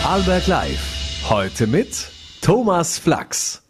Vorarlberg 0.00 0.46
Live. 0.46 1.28
Heute 1.28 1.66
mit 1.66 2.10
Thomas 2.40 2.98
Flachs. 2.98 3.62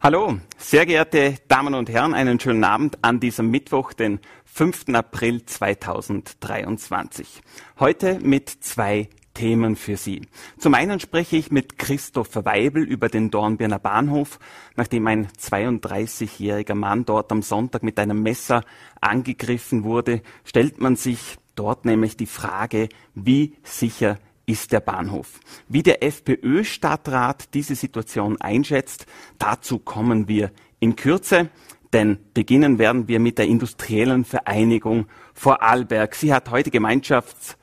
Hallo, 0.00 0.38
sehr 0.56 0.86
geehrte 0.86 1.34
Damen 1.46 1.74
und 1.74 1.90
Herren, 1.90 2.14
einen 2.14 2.40
schönen 2.40 2.64
Abend 2.64 2.96
an 3.02 3.20
diesem 3.20 3.50
Mittwoch, 3.50 3.92
den 3.92 4.20
5. 4.46 4.88
April 4.94 5.44
2023. 5.44 7.42
Heute 7.78 8.18
mit 8.20 8.48
zwei 8.48 9.10
Themen 9.34 9.76
für 9.76 9.98
Sie. 9.98 10.22
Zum 10.58 10.72
einen 10.72 11.00
spreche 11.00 11.36
ich 11.36 11.52
mit 11.52 11.78
Christopher 11.78 12.46
Weibel 12.46 12.82
über 12.82 13.10
den 13.10 13.30
Dornbirner 13.30 13.78
Bahnhof, 13.78 14.38
nachdem 14.74 15.06
ein 15.06 15.28
32-jähriger 15.38 16.74
Mann 16.74 17.04
dort 17.04 17.30
am 17.30 17.42
Sonntag 17.42 17.82
mit 17.82 17.98
einem 17.98 18.22
Messer 18.22 18.64
angegriffen 19.02 19.84
wurde, 19.84 20.22
stellt 20.44 20.80
man 20.80 20.96
sich 20.96 21.36
dort 21.56 21.84
nämlich 21.84 22.16
die 22.16 22.26
Frage, 22.26 22.88
wie 23.14 23.54
sicher 23.62 24.18
ist 24.52 24.70
der 24.70 24.80
Bahnhof. 24.80 25.40
Wie 25.68 25.82
der 25.82 26.02
FPÖ-Stadtrat 26.04 27.54
diese 27.54 27.74
Situation 27.74 28.38
einschätzt, 28.40 29.06
dazu 29.38 29.78
kommen 29.78 30.28
wir 30.28 30.52
in 30.78 30.94
Kürze. 30.94 31.48
Denn 31.94 32.18
beginnen 32.34 32.78
werden 32.78 33.08
wir 33.08 33.18
mit 33.18 33.38
der 33.38 33.46
Industriellen 33.46 34.24
Vereinigung 34.24 35.06
Vorarlberg. 35.34 36.14
Sie 36.14 36.32
hat 36.32 36.50
heute 36.50 36.70
Gemeinschafts 36.70 37.56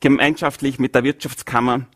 gemeinschaftlich 0.00 0.80
mit 0.80 0.96
der 0.96 1.04
Wirtschaftskammer 1.04 1.86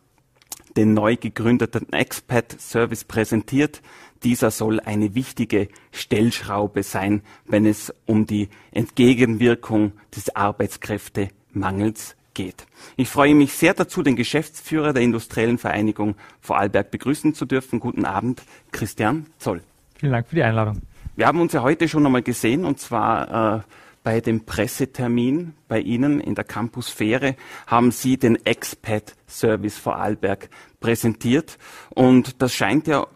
den 0.76 0.94
neu 0.94 1.16
gegründeten 1.16 1.92
Expat 1.92 2.60
Service 2.60 3.04
präsentiert. 3.04 3.82
Dieser 4.22 4.52
soll 4.52 4.78
eine 4.78 5.14
wichtige 5.14 5.68
Stellschraube 5.90 6.84
sein, 6.84 7.22
wenn 7.46 7.66
es 7.66 7.92
um 8.04 8.26
die 8.26 8.48
Entgegenwirkung 8.70 9.92
des 10.14 10.34
Arbeitskräftemangels 10.36 12.16
geht. 12.36 12.66
Ich 12.96 13.08
freue 13.08 13.34
mich 13.34 13.54
sehr 13.54 13.74
dazu, 13.74 14.02
den 14.02 14.14
Geschäftsführer 14.14 14.92
der 14.92 15.02
Industriellen 15.02 15.58
Vereinigung 15.58 16.14
Vorarlberg 16.40 16.92
begrüßen 16.92 17.34
zu 17.34 17.46
dürfen. 17.46 17.80
Guten 17.80 18.04
Abend, 18.04 18.42
Christian 18.70 19.26
Zoll. 19.38 19.62
Vielen 19.98 20.12
Dank 20.12 20.28
für 20.28 20.36
die 20.36 20.42
Einladung. 20.42 20.82
Wir 21.16 21.26
haben 21.26 21.40
uns 21.40 21.54
ja 21.54 21.62
heute 21.62 21.88
schon 21.88 22.04
einmal 22.06 22.22
gesehen 22.22 22.64
und 22.64 22.78
zwar 22.78 23.56
äh, 23.56 23.62
bei 24.04 24.20
dem 24.20 24.44
Pressetermin 24.44 25.54
bei 25.66 25.80
Ihnen 25.80 26.20
in 26.20 26.34
der 26.34 26.44
Campusphäre 26.44 27.34
haben 27.66 27.90
Sie 27.90 28.18
den 28.18 28.36
Expat 28.44 29.16
Service 29.26 29.78
Vorarlberg 29.78 30.50
präsentiert 30.78 31.58
und 31.90 32.40
das 32.42 32.54
scheint 32.54 32.86
ja 32.86 33.06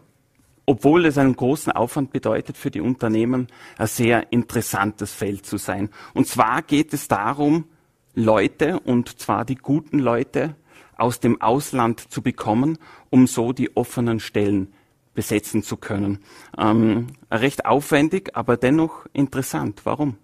obwohl 0.65 1.05
es 1.05 1.17
einen 1.17 1.35
großen 1.35 1.71
Aufwand 1.71 2.11
bedeutet 2.11 2.55
für 2.55 2.71
die 2.71 2.81
Unternehmen, 2.81 3.47
ein 3.77 3.87
sehr 3.87 4.31
interessantes 4.31 5.11
Feld 5.11 5.45
zu 5.45 5.57
sein. 5.57 5.89
Und 6.13 6.27
zwar 6.27 6.61
geht 6.61 6.93
es 6.93 7.07
darum, 7.07 7.65
Leute, 8.13 8.79
und 8.79 9.19
zwar 9.19 9.45
die 9.45 9.55
guten 9.55 9.99
Leute, 9.99 10.55
aus 10.97 11.19
dem 11.19 11.41
Ausland 11.41 12.11
zu 12.11 12.21
bekommen, 12.21 12.77
um 13.09 13.27
so 13.27 13.53
die 13.53 13.75
offenen 13.75 14.19
Stellen 14.19 14.73
besetzen 15.13 15.63
zu 15.63 15.77
können. 15.77 16.19
Ähm, 16.57 17.07
recht 17.31 17.65
aufwendig, 17.65 18.35
aber 18.35 18.57
dennoch 18.57 19.05
interessant. 19.13 19.81
Warum? 19.83 20.17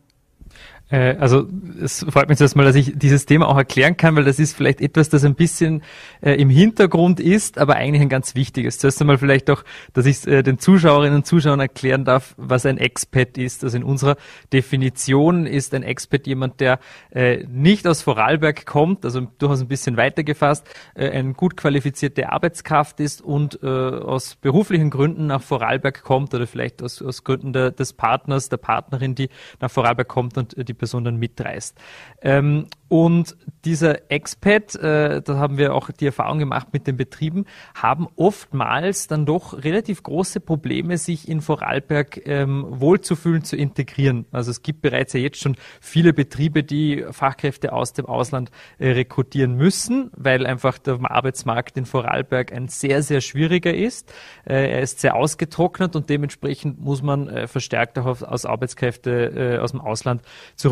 Äh, 0.90 1.16
also 1.20 1.48
es 1.82 2.06
freut 2.10 2.30
mich 2.30 2.38
zuerst 2.38 2.56
mal, 2.56 2.64
dass 2.64 2.76
ich 2.76 2.94
dieses 2.96 3.26
Thema 3.26 3.48
auch 3.48 3.58
erklären 3.58 3.98
kann, 3.98 4.16
weil 4.16 4.24
das 4.24 4.40
ist 4.40 4.56
vielleicht 4.56 4.82
etwas, 4.82 5.10
das 5.10 5.24
ein 5.24 5.36
bisschen 5.36 5.84
äh, 6.22 6.34
im 6.34 6.50
Hintergrund 6.50 7.20
ist, 7.20 7.58
aber 7.58 7.76
eigentlich 7.76 8.02
ein 8.02 8.10
ganz 8.10 8.36
wichtiges. 8.36 8.80
Zuerst 8.80 9.02
einmal 9.02 9.18
vielleicht 9.18 9.50
auch, 9.50 9.64
dass 9.94 10.06
ich 10.06 10.26
äh, 10.28 10.44
den 10.44 10.60
Zuschauerinnen 10.60 11.18
und 11.18 11.26
Zuschauern 11.26 11.60
erklären 11.60 12.06
darf, 12.06 12.36
was 12.38 12.66
ein 12.66 12.78
Expat 12.78 13.38
ist. 13.38 13.64
Also 13.64 13.78
in 13.78 13.84
unserer 13.84 14.16
Definition 14.54 15.46
ist 15.46 15.74
ein 15.74 15.84
Expat 15.84 16.28
jemand, 16.28 16.60
der 16.60 16.80
äh, 17.12 17.46
nicht 17.48 17.88
aus 17.88 18.02
Vorarlberg 18.02 18.66
kommt, 18.66 19.04
also 19.04 19.22
durchaus 19.38 19.62
ein 19.62 19.68
bisschen 19.68 19.98
weiter 19.98 20.24
gefasst, 20.24 20.68
äh, 20.96 21.10
eine 21.10 21.34
gut 21.34 21.58
qualifizierte 21.58 22.32
Arbeitskraft 22.32 23.00
ist 23.00 23.22
und 23.22 23.60
äh, 23.62 23.68
aus 23.68 24.36
beruflichen 24.36 24.90
Gründen 24.90 25.28
nach 25.28 25.42
Vorarlberg 25.42 26.04
kommt 26.04 26.34
oder 26.34 26.48
vielleicht 26.48 26.82
aus, 26.82 27.02
aus 27.02 27.24
Gründen 27.24 27.52
der, 27.52 27.72
des 27.72 27.94
Partners, 27.94 28.50
der 28.50 28.58
Partnerin, 28.58 29.16
die 29.16 29.30
nach 29.60 29.70
Vorarlberg 29.70 30.08
kommt 30.08 30.38
und 30.38 30.56
die 30.68 30.77
Person 30.78 31.04
dann 31.04 31.18
mitreist. 31.18 31.78
Ähm, 32.22 32.68
und 32.90 33.36
dieser 33.66 34.10
Expat, 34.10 34.76
äh, 34.76 35.22
da 35.22 35.36
haben 35.36 35.58
wir 35.58 35.76
auch 35.76 35.92
die 35.92 36.06
Erfahrung 36.06 36.40
gemacht 36.40 36.68
mit 36.72 36.88
den 36.88 36.96
Betrieben, 36.96 37.46
haben 37.76 38.08
oftmals 38.16 39.08
dann 39.08 39.26
doch 39.26 39.62
relativ 39.62 40.04
große 40.04 40.40
Probleme, 40.40 40.98
sich 40.98 41.28
in 41.28 41.42
Vorarlberg 41.42 42.26
ähm, 42.26 42.66
wohlzufühlen, 42.70 43.44
zu 43.44 43.58
integrieren. 43.58 44.26
Also 44.32 44.52
es 44.52 44.62
gibt 44.62 44.82
bereits 44.82 45.12
ja 45.14 45.20
jetzt 45.20 45.42
schon 45.42 45.58
viele 45.82 46.14
Betriebe, 46.14 46.64
die 46.64 47.04
Fachkräfte 47.12 47.74
aus 47.74 47.92
dem 47.92 48.06
Ausland 48.06 48.52
äh, 48.78 48.92
rekrutieren 48.92 49.56
müssen, 49.56 50.10
weil 50.16 50.46
einfach 50.46 50.78
der 50.78 51.00
Arbeitsmarkt 51.04 51.78
in 51.78 51.86
Vorarlberg 51.86 52.54
ein 52.54 52.70
sehr, 52.70 53.04
sehr 53.04 53.20
schwieriger 53.20 53.74
ist. 53.74 54.14
Äh, 54.46 54.72
er 54.72 54.82
ist 54.82 55.02
sehr 55.02 55.16
ausgetrocknet 55.16 55.98
und 55.98 56.10
dementsprechend 56.10 56.80
muss 56.80 57.02
man 57.02 57.28
äh, 57.28 57.48
verstärkt 57.48 58.00
auch 58.00 58.22
aus 58.22 58.46
Arbeitskräfte 58.46 59.58
äh, 59.58 59.58
aus 59.60 59.72
dem 59.72 59.82
Ausland 59.82 60.22
zurückgreifen. 60.56 60.67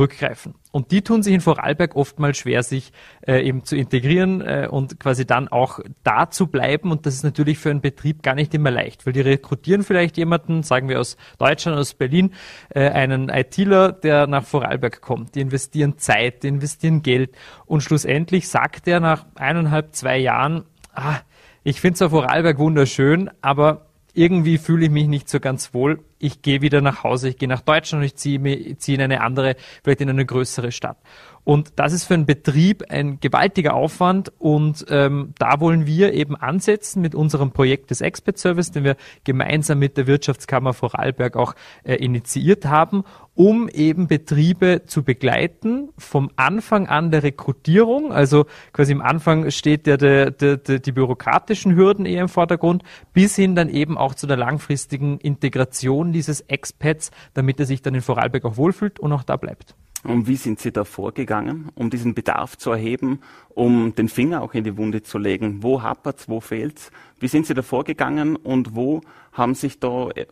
Und 0.71 0.91
die 0.91 1.01
tun 1.01 1.23
sich 1.23 1.33
in 1.33 1.41
Vorarlberg 1.41 1.95
oftmals 1.95 2.37
schwer, 2.37 2.63
sich 2.63 2.91
äh, 3.25 3.47
eben 3.47 3.63
zu 3.63 3.75
integrieren 3.75 4.41
äh, 4.41 4.67
und 4.69 4.99
quasi 4.99 5.25
dann 5.25 5.47
auch 5.47 5.79
da 6.03 6.29
zu 6.29 6.47
bleiben. 6.47 6.91
Und 6.91 7.05
das 7.05 7.15
ist 7.15 7.23
natürlich 7.23 7.57
für 7.57 7.69
einen 7.69 7.81
Betrieb 7.81 8.23
gar 8.23 8.35
nicht 8.35 8.53
immer 8.53 8.71
leicht, 8.71 9.05
weil 9.05 9.13
die 9.13 9.21
rekrutieren 9.21 9.83
vielleicht 9.83 10.17
jemanden, 10.17 10.63
sagen 10.63 10.89
wir 10.89 10.99
aus 10.99 11.17
Deutschland, 11.37 11.77
aus 11.77 11.93
Berlin, 11.93 12.33
äh, 12.69 12.89
einen 12.89 13.29
ITler, 13.29 13.91
der 13.91 14.27
nach 14.27 14.43
Vorarlberg 14.43 15.01
kommt. 15.01 15.35
Die 15.35 15.41
investieren 15.41 15.97
Zeit, 15.97 16.43
die 16.43 16.49
investieren 16.49 17.01
Geld. 17.01 17.35
Und 17.65 17.81
schlussendlich 17.81 18.49
sagt 18.49 18.87
er 18.87 18.99
nach 18.99 19.25
eineinhalb, 19.35 19.95
zwei 19.95 20.17
Jahren, 20.17 20.65
ah, 20.93 21.19
ich 21.63 21.81
finde 21.81 21.97
zwar 21.97 22.09
Vorarlberg 22.09 22.59
wunderschön, 22.59 23.31
aber 23.41 23.87
irgendwie 24.13 24.57
fühle 24.57 24.85
ich 24.85 24.91
mich 24.91 25.07
nicht 25.07 25.29
so 25.29 25.39
ganz 25.39 25.73
wohl. 25.73 25.99
Ich 26.25 26.41
gehe 26.41 26.61
wieder 26.61 26.81
nach 26.81 27.03
Hause, 27.03 27.29
ich 27.29 27.37
gehe 27.37 27.47
nach 27.47 27.61
Deutschland 27.61 28.01
und 28.01 28.05
ich 28.05 28.15
ziehe, 28.15 28.77
ziehe 28.77 28.97
in 28.97 29.03
eine 29.03 29.21
andere, 29.21 29.55
vielleicht 29.83 30.01
in 30.01 30.09
eine 30.09 30.25
größere 30.25 30.71
Stadt. 30.71 30.97
Und 31.45 31.73
das 31.75 31.93
ist 31.93 32.05
für 32.05 32.15
einen 32.15 32.25
Betrieb 32.25 32.85
ein 32.89 33.19
gewaltiger 33.19 33.75
Aufwand 33.75 34.33
und 34.39 34.83
ähm, 34.89 35.35
da 35.37 35.59
wollen 35.59 35.85
wir 35.85 36.13
eben 36.13 36.35
ansetzen 36.35 37.03
mit 37.03 37.13
unserem 37.13 37.51
Projekt 37.51 37.91
des 37.91 38.01
Expert 38.01 38.39
Service, 38.39 38.71
den 38.71 38.83
wir 38.83 38.95
gemeinsam 39.23 39.77
mit 39.77 39.95
der 39.95 40.07
Wirtschaftskammer 40.07 40.73
Vorarlberg 40.73 41.37
auch 41.37 41.53
äh, 41.83 41.97
initiiert 41.97 42.65
haben, 42.65 43.03
um 43.35 43.69
eben 43.69 44.07
Betriebe 44.07 44.83
zu 44.87 45.03
begleiten 45.03 45.89
vom 45.99 46.31
Anfang 46.35 46.87
an 46.87 47.11
der 47.11 47.21
Rekrutierung. 47.21 48.11
Also 48.11 48.47
quasi 48.73 48.93
im 48.93 49.01
Anfang 49.01 49.51
steht 49.51 49.85
ja 49.85 49.97
der, 49.97 50.31
der, 50.31 50.57
der, 50.57 50.79
die 50.79 50.91
bürokratischen 50.91 51.75
Hürden 51.75 52.07
eher 52.07 52.23
im 52.23 52.29
Vordergrund, 52.29 52.81
bis 53.13 53.35
hin 53.35 53.53
dann 53.53 53.69
eben 53.69 53.99
auch 53.99 54.15
zu 54.15 54.25
der 54.25 54.37
langfristigen 54.37 55.19
Integration 55.19 56.11
dieses 56.15 56.41
Expats, 56.41 57.11
damit 57.33 57.59
er 57.59 57.65
sich 57.65 57.81
dann 57.81 57.93
in 57.93 58.01
Vorarlberg 58.01 58.45
auch 58.45 58.57
wohlfühlt 58.57 58.99
und 58.99 59.11
auch 59.11 59.23
da 59.23 59.37
bleibt. 59.37 59.75
Und 60.03 60.27
wie 60.27 60.35
sind 60.35 60.59
Sie 60.59 60.71
da 60.71 60.83
vorgegangen, 60.83 61.69
um 61.73 61.89
diesen 61.89 62.13
Bedarf 62.13 62.57
zu 62.57 62.71
erheben, 62.71 63.21
um 63.49 63.95
den 63.95 64.07
Finger 64.07 64.43
auch 64.43 64.53
in 64.53 64.63
die 64.63 64.77
Wunde 64.77 65.01
zu 65.01 65.17
legen? 65.17 65.63
Wo 65.63 65.81
hapert's, 65.81 66.29
wo 66.29 66.39
fehlt's? 66.39 66.91
Wie 67.19 67.27
sind 67.27 67.47
Sie 67.47 67.55
da 67.55 67.63
vorgegangen 67.63 68.35
und 68.35 68.75
wo 68.75 69.01
haben 69.33 69.55
sich 69.55 69.79
da 69.79 70.09
äh, 70.11 70.27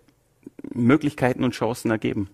Möglichkeiten 0.74 1.44
und 1.44 1.56
Chancen 1.56 1.90
ergeben? 1.90 2.30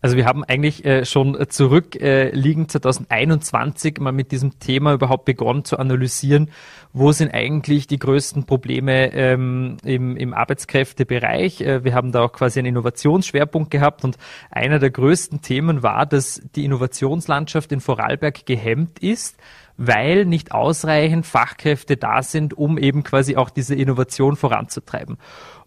Also 0.00 0.16
wir 0.16 0.26
haben 0.26 0.44
eigentlich 0.44 0.84
äh, 0.84 1.04
schon 1.04 1.38
zurückliegend 1.48 2.74
äh, 2.74 2.80
2021 2.80 3.98
mal 4.00 4.12
mit 4.12 4.32
diesem 4.32 4.58
Thema 4.58 4.94
überhaupt 4.94 5.24
begonnen 5.24 5.64
zu 5.64 5.78
analysieren, 5.78 6.50
wo 6.92 7.12
sind 7.12 7.32
eigentlich 7.32 7.86
die 7.86 7.98
größten 7.98 8.44
Probleme 8.44 9.12
ähm, 9.12 9.76
im, 9.84 10.16
im 10.16 10.34
Arbeitskräftebereich. 10.34 11.60
Äh, 11.60 11.84
wir 11.84 11.94
haben 11.94 12.12
da 12.12 12.22
auch 12.22 12.32
quasi 12.32 12.58
einen 12.58 12.68
Innovationsschwerpunkt 12.68 13.70
gehabt 13.70 14.04
und 14.04 14.18
einer 14.50 14.78
der 14.78 14.90
größten 14.90 15.42
Themen 15.42 15.82
war, 15.82 16.06
dass 16.06 16.42
die 16.54 16.64
Innovationslandschaft 16.64 17.72
in 17.72 17.80
Vorarlberg 17.80 18.46
gehemmt 18.46 18.98
ist 18.98 19.36
weil 19.76 20.26
nicht 20.26 20.52
ausreichend 20.52 21.26
Fachkräfte 21.26 21.96
da 21.96 22.22
sind, 22.22 22.54
um 22.54 22.78
eben 22.78 23.02
quasi 23.02 23.36
auch 23.36 23.50
diese 23.50 23.74
Innovation 23.74 24.36
voranzutreiben. 24.36 25.18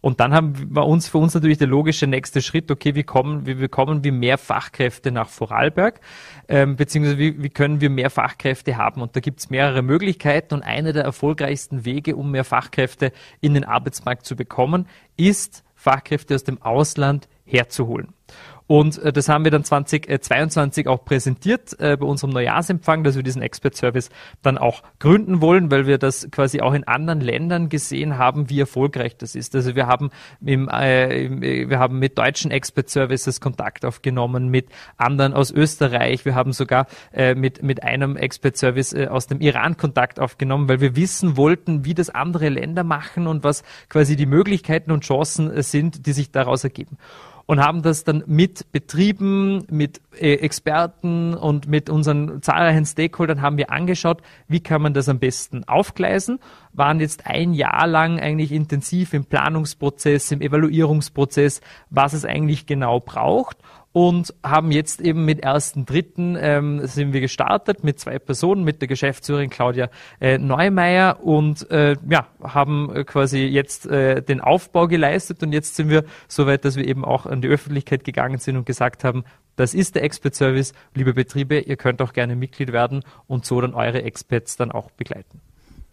Und 0.06 0.19
dann 0.19 0.36
haben 0.36 0.75
wir 0.75 0.86
uns 0.86 1.07
für 1.07 1.18
uns 1.18 1.34
natürlich 1.34 1.57
der 1.57 1.66
logische 1.66 2.06
nächste 2.06 2.44
Schritt, 2.44 2.69
okay, 2.69 2.94
wie 2.94 3.02
kommen, 3.02 3.48
wie 3.48 3.56
bekommen 3.56 4.04
wir 4.04 4.12
mehr 4.12 4.38
Fachkräfte 4.38 5.12
nach 5.12 5.30
Vorarlberg, 5.30 6.00
ähm, 6.48 6.75
beziehungsweise 6.75 7.18
wie, 7.18 7.42
wie 7.42 7.50
können 7.50 7.81
wir 7.81 7.90
mehr 7.90 8.12
Fachkräfte 8.12 8.78
haben? 8.78 9.02
Und 9.02 9.16
da 9.16 9.19
gibt 9.19 9.40
es 9.40 9.50
mehrere 9.50 9.81
Möglichkeiten 9.81 10.54
und 10.54 10.62
einer 10.62 10.94
der 10.94 11.06
erfolgreichsten 11.06 11.86
Wege, 11.86 12.16
um 12.18 12.30
mehr 12.30 12.44
Fachkräfte 12.44 13.13
in 13.42 13.56
den 13.56 13.63
Arbeitsmarkt 13.63 14.28
zu 14.28 14.36
bekommen, 14.36 14.86
ist, 15.18 15.63
Fachkräfte 15.74 16.36
aus 16.36 16.44
dem 16.44 16.62
Ausland 16.62 17.28
herzuholen. 17.44 18.13
Und 18.67 18.97
äh, 19.00 19.13
das 19.13 19.29
haben 19.29 19.44
wir 19.44 19.51
dann 19.51 19.63
2022 19.63 20.88
auch 20.88 21.06
präsentiert 21.06 21.79
äh, 21.79 21.97
bei 21.97 22.06
unserem 22.06 22.33
Neujahrsempfang, 22.33 23.03
dass 23.03 23.15
wir 23.15 23.23
diesen 23.23 23.41
Expert 23.41 23.75
Service 23.75 24.09
dann 24.41 24.57
auch 24.57 24.81
gründen 25.00 25.41
wollen, 25.41 25.69
weil 25.69 25.85
wir 25.85 25.97
das 25.97 26.29
quasi 26.31 26.62
auch 26.62 26.73
in 26.73 26.83
anderen 26.85 27.21
Ländern 27.21 27.69
gesehen 27.69 28.17
haben, 28.17 28.50
wie 28.50 28.59
erfolgreich 28.59 29.17
das 29.17 29.35
ist. 29.35 29.56
Also 29.56 29.75
wir 29.75 29.88
haben 29.88 30.09
im, 30.44 30.67
äh, 30.69 31.25
äh, 31.25 31.69
wir 31.69 31.79
haben 31.79 32.00
mit 32.00 32.17
deutschen 32.17 32.51
Expert 32.51 32.89
Services 32.89 33.39
Kontakt 33.39 33.85
aufgenommen, 33.85 34.50
mit 34.50 34.67
anderen 34.97 35.33
aus 35.33 35.51
Österreich. 35.51 36.25
Wir 36.25 36.33
haben 36.35 36.53
sogar 36.53 36.88
äh, 37.13 37.35
mit 37.35 37.62
mit 37.62 37.83
einem 37.83 38.15
Expert 38.17 38.57
Service 38.57 38.94
äh, 38.94 39.07
aus 39.07 39.27
dem 39.27 39.41
Iran 39.41 39.77
Kontakt 39.77 40.19
aufgenommen, 40.19 40.67
weil 40.67 40.81
wir 40.81 40.95
wissen 40.95 41.38
wollten, 41.38 41.85
wie 41.85 41.94
das 41.94 42.09
andere 42.09 42.50
Länder 42.50 42.83
machen 42.83 43.27
und 43.27 43.44
was 43.44 43.63
quasi 43.89 44.15
die 44.15 44.25
Möglichkeiten 44.25 44.91
und 44.91 45.03
Chancen 45.03 45.51
äh, 45.51 45.62
sind, 45.62 46.07
die 46.07 46.13
sich 46.13 46.31
daraus 46.31 46.63
ergeben 46.63 46.97
und 47.45 47.59
haben 47.59 47.81
das 47.81 48.03
dann 48.03 48.24
mit 48.25 48.71
Betrieben, 48.71 49.65
mit 49.69 50.01
äh, 50.19 50.36
Experten 50.36 51.33
und 51.33 51.68
mit 51.68 51.89
unseren 51.89 52.42
zahlreichen 52.42 52.86
Stakeholdern 52.86 53.42
haben 53.42 53.57
wir 53.57 53.71
angeschaut, 53.71 54.21
wie 54.47 54.62
kann 54.62 54.81
man 54.81 54.94
das 54.94 55.09
am 55.09 55.19
besten 55.19 55.63
aufgleisen, 55.65 56.39
waren 56.74 57.00
jetzt 57.00 57.27
ein 57.27 57.53
Jahr 57.53 57.88
lang 57.88 58.19
eigentlich 58.19 58.51
intensiv 58.51 59.13
im 59.13 59.25
Planungsprozess, 59.25 60.31
im 60.31 60.42
Evaluierungsprozess, 60.42 61.62
was 61.89 62.13
es 62.13 62.25
eigentlich 62.25 62.65
genau 62.65 63.00
braucht 63.00 63.57
und 63.95 64.33
haben 64.44 64.74
jetzt 64.74 65.00
eben 65.00 65.24
mit 65.24 65.39
ersten 65.39 65.86
Dritten 65.86 66.36
ähm, 66.38 66.86
sind 66.86 67.13
wir 67.13 67.21
gestartet 67.21 67.86
mit 67.86 67.97
zwei 67.97 68.19
Personen, 68.19 68.65
mit 68.65 68.81
der 68.81 68.89
Geschäftsführerin 68.89 69.50
Claudia 69.50 69.89
äh, 70.19 70.38
Neumeier 70.38 71.24
und 71.24 71.71
äh, 71.71 71.95
ja, 72.09 72.27
haben 72.44 72.94
äh, 72.94 73.06
quasi 73.06 73.45
jetzt 73.45 73.86
äh, 73.86 74.21
den 74.21 74.42
Aufbau 74.42 74.89
geleistet 74.89 75.42
und 75.44 75.53
jetzt 75.53 75.77
sind 75.77 75.88
wir 75.88 76.03
so 76.27 76.45
weit, 76.45 76.65
dass 76.65 76.75
wir 76.75 76.86
eben 76.86 77.06
auch 77.06 77.25
an 77.25 77.39
die 77.39 77.47
Öffentlichkeit 77.47 78.03
gegangen 78.03 78.38
sind 78.38 78.57
und 78.57 78.65
gesagt 78.65 79.06
haben, 79.06 79.24
das 79.56 79.74
ist 79.74 79.95
der 79.95 80.03
Expert 80.03 80.36
Service, 80.36 80.74
liebe 80.94 81.13
Betriebe, 81.13 81.59
ihr 81.59 81.77
könnt 81.77 82.01
auch 82.01 82.12
gerne 82.12 82.36
Mitglied 82.36 82.74
werden 82.74 83.01
und 83.27 83.45
so 83.45 83.62
dann 83.62 83.74
eure 83.74 84.03
Experts 84.03 84.57
dann 84.57 84.74
auch 84.74 84.91
begleiten. 84.91 85.39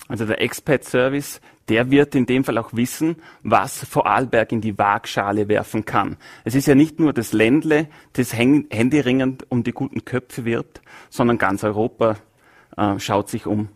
Also 0.08 0.26
der 0.26 0.42
Expert 0.42 0.82
Service, 0.82 1.40
der 1.68 1.90
wird 1.90 2.14
in 2.14 2.26
dem 2.26 2.44
Fall 2.44 2.58
auch 2.58 2.72
wissen, 2.72 3.16
was 3.42 3.84
Vorarlberg 3.84 4.52
in 4.52 4.60
die 4.60 4.78
Waagschale 4.78 5.48
werfen 5.48 5.84
kann. 5.84 6.16
Es 6.44 6.54
ist 6.54 6.66
ja 6.66 6.74
nicht 6.74 6.98
nur 6.98 7.12
das 7.12 7.32
Ländle, 7.32 7.88
das 8.14 8.34
händeringend 8.34 9.46
um 9.50 9.62
die 9.62 9.72
guten 9.72 10.04
Köpfe 10.04 10.44
wirbt, 10.44 10.82
sondern 11.10 11.38
ganz 11.38 11.64
Europa 11.64 12.16
äh, 12.76 12.98
schaut 12.98 13.28
sich 13.28 13.46
um. 13.46 13.68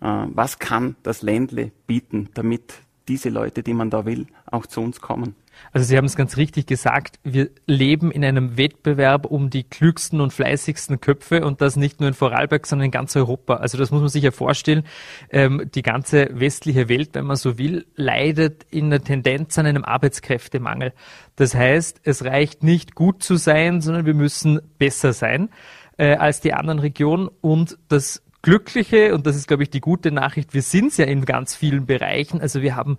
Äh, 0.00 0.26
was 0.28 0.58
kann 0.58 0.96
das 1.02 1.22
Ländle 1.22 1.72
bieten, 1.86 2.30
damit 2.34 2.74
diese 3.08 3.28
Leute, 3.28 3.62
die 3.62 3.74
man 3.74 3.90
da 3.90 4.04
will, 4.06 4.26
auch 4.46 4.66
zu 4.66 4.80
uns 4.80 5.00
kommen? 5.00 5.34
Also 5.72 5.86
Sie 5.86 5.96
haben 5.96 6.04
es 6.04 6.16
ganz 6.16 6.36
richtig 6.36 6.66
gesagt, 6.66 7.18
wir 7.22 7.50
leben 7.66 8.10
in 8.10 8.24
einem 8.24 8.56
Wettbewerb 8.56 9.26
um 9.26 9.50
die 9.50 9.64
klügsten 9.64 10.20
und 10.20 10.32
fleißigsten 10.32 11.00
Köpfe 11.00 11.44
und 11.44 11.60
das 11.60 11.76
nicht 11.76 12.00
nur 12.00 12.08
in 12.08 12.14
Vorarlberg, 12.14 12.66
sondern 12.66 12.86
in 12.86 12.90
ganz 12.90 13.14
Europa. 13.16 13.54
Also 13.54 13.78
das 13.78 13.90
muss 13.90 14.00
man 14.00 14.08
sich 14.08 14.24
ja 14.24 14.30
vorstellen. 14.30 14.84
Ähm, 15.30 15.70
die 15.74 15.82
ganze 15.82 16.28
westliche 16.32 16.88
Welt, 16.88 17.10
wenn 17.12 17.26
man 17.26 17.36
so 17.36 17.58
will, 17.58 17.86
leidet 17.94 18.66
in 18.70 18.90
der 18.90 19.02
Tendenz 19.02 19.58
an 19.58 19.66
einem 19.66 19.84
Arbeitskräftemangel. 19.84 20.92
Das 21.36 21.54
heißt, 21.54 22.00
es 22.04 22.24
reicht 22.24 22.62
nicht 22.62 22.94
gut 22.94 23.22
zu 23.22 23.36
sein, 23.36 23.80
sondern 23.80 24.06
wir 24.06 24.14
müssen 24.14 24.60
besser 24.78 25.12
sein 25.12 25.50
äh, 25.96 26.16
als 26.16 26.40
die 26.40 26.54
anderen 26.54 26.78
Regionen 26.78 27.28
und 27.40 27.78
das 27.88 28.23
Glückliche, 28.44 29.14
und 29.14 29.26
das 29.26 29.36
ist, 29.36 29.48
glaube 29.48 29.62
ich, 29.62 29.70
die 29.70 29.80
gute 29.80 30.12
Nachricht, 30.12 30.52
wir 30.52 30.60
sind 30.60 30.88
es 30.88 30.98
ja 30.98 31.06
in 31.06 31.24
ganz 31.24 31.56
vielen 31.56 31.86
Bereichen. 31.86 32.42
Also 32.42 32.60
wir 32.60 32.76
haben 32.76 32.98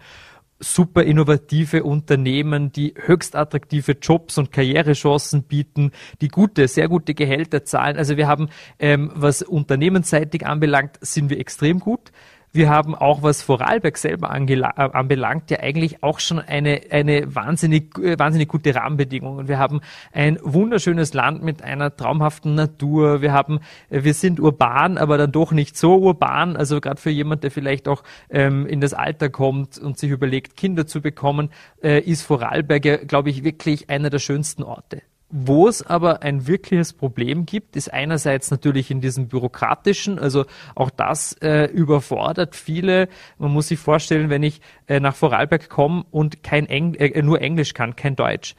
super 0.59 1.03
innovative 1.03 1.83
Unternehmen, 1.83 2.71
die 2.71 2.95
höchst 2.97 3.36
attraktive 3.36 3.92
Jobs 4.01 4.39
und 4.39 4.51
Karrierechancen 4.51 5.44
bieten, 5.44 5.92
die 6.19 6.30
gute, 6.30 6.68
sehr 6.68 6.88
gute 6.88 7.13
Gehälter 7.13 7.63
zahlen. 7.63 7.95
Also 7.95 8.18
wir 8.18 8.27
haben, 8.27 8.50
ähm, 8.80 9.12
was 9.13 9.44
unternehmensseitig 9.44 10.47
anbelangt, 10.47 10.97
sind 11.01 11.30
wir 11.30 11.39
extrem 11.39 11.80
gut. 11.80 12.12
Wir 12.56 12.69
haben 12.69 12.96
auch, 12.96 13.22
was 13.22 13.42
Vorarlberg 13.42 13.98
selber 13.98 14.30
äh, 14.30 14.63
anbelangt, 14.72 15.52
ja 15.52 15.60
eigentlich 15.60 16.02
auch 16.02 16.22
schon 16.22 16.40
eine, 16.40 16.84
eine 16.90 17.36
wahnsinnig, 17.36 18.00
äh, 18.00 18.18
wahnsinnig 18.18 18.48
gute 18.48 18.74
Rahmenbedingung. 18.74 19.50
Wir 19.50 19.60
haben 19.60 19.81
ein 20.13 20.40
wunderschönes 20.42 21.13
Land 21.13 21.44
mit 21.44 21.62
einer 21.62 21.94
traumhaften 21.94 22.56
Natur. 22.56 23.22
Wir 23.22 23.34
haben, 23.34 23.60
äh, 23.90 24.04
wir 24.06 24.13
sind 24.13 24.40
urban, 24.40 24.98
aber 24.98 25.18
dann 25.18 25.34
doch 25.34 25.52
nicht 25.52 25.75
so 25.75 25.98
urban. 25.98 26.56
Also 26.56 26.80
gerade 26.80 27.02
für 27.02 27.10
jemand, 27.10 27.44
der 27.44 27.52
vielleicht 27.52 27.90
auch 27.90 28.04
ähm, 28.30 28.66
in 28.68 28.80
das 28.80 28.94
Alter 28.94 29.28
kommt 29.28 29.78
und 29.78 29.98
sich 29.98 30.10
überlegt, 30.10 30.56
Kinder 30.56 30.88
zu 30.88 31.02
bekommen, 31.02 31.50
äh, 31.84 32.00
ist 32.00 32.22
Vorarlberg 32.22 33.06
glaube 33.06 33.31
ich, 33.31 33.44
wirklich 33.44 33.90
einer 33.90 34.10
der 34.10 34.19
schönsten 34.19 34.63
Orte. 34.63 35.02
Wo 35.30 35.68
es 35.68 35.81
aber 35.81 36.22
ein 36.22 36.45
wirkliches 36.45 36.94
Problem 36.94 37.48
gibt, 37.48 37.75
ist 37.75 37.92
einerseits 37.92 38.51
natürlich 38.51 38.92
in 38.92 39.01
diesem 39.01 39.27
bürokratischen, 39.27 40.19
also 40.19 40.45
auch 40.75 40.92
das 40.92 41.33
äh, 41.42 41.66
überfordert 41.66 42.56
viele. 42.56 43.10
Man 43.39 43.51
muss 43.51 43.69
sich 43.69 43.80
vorstellen, 43.80 44.30
wenn 44.30 44.44
ich 44.44 44.62
äh, 44.88 45.00
nach 45.00 45.16
Vorarlberg 45.16 45.68
komme 45.68 46.06
und 46.12 46.44
kein 46.44 46.68
Engl 46.68 46.95
äh, 46.98 47.22
nur 47.24 47.42
Englisch 47.42 47.74
kann, 47.74 47.95
kein 47.95 48.16
Deutsch, 48.16 48.56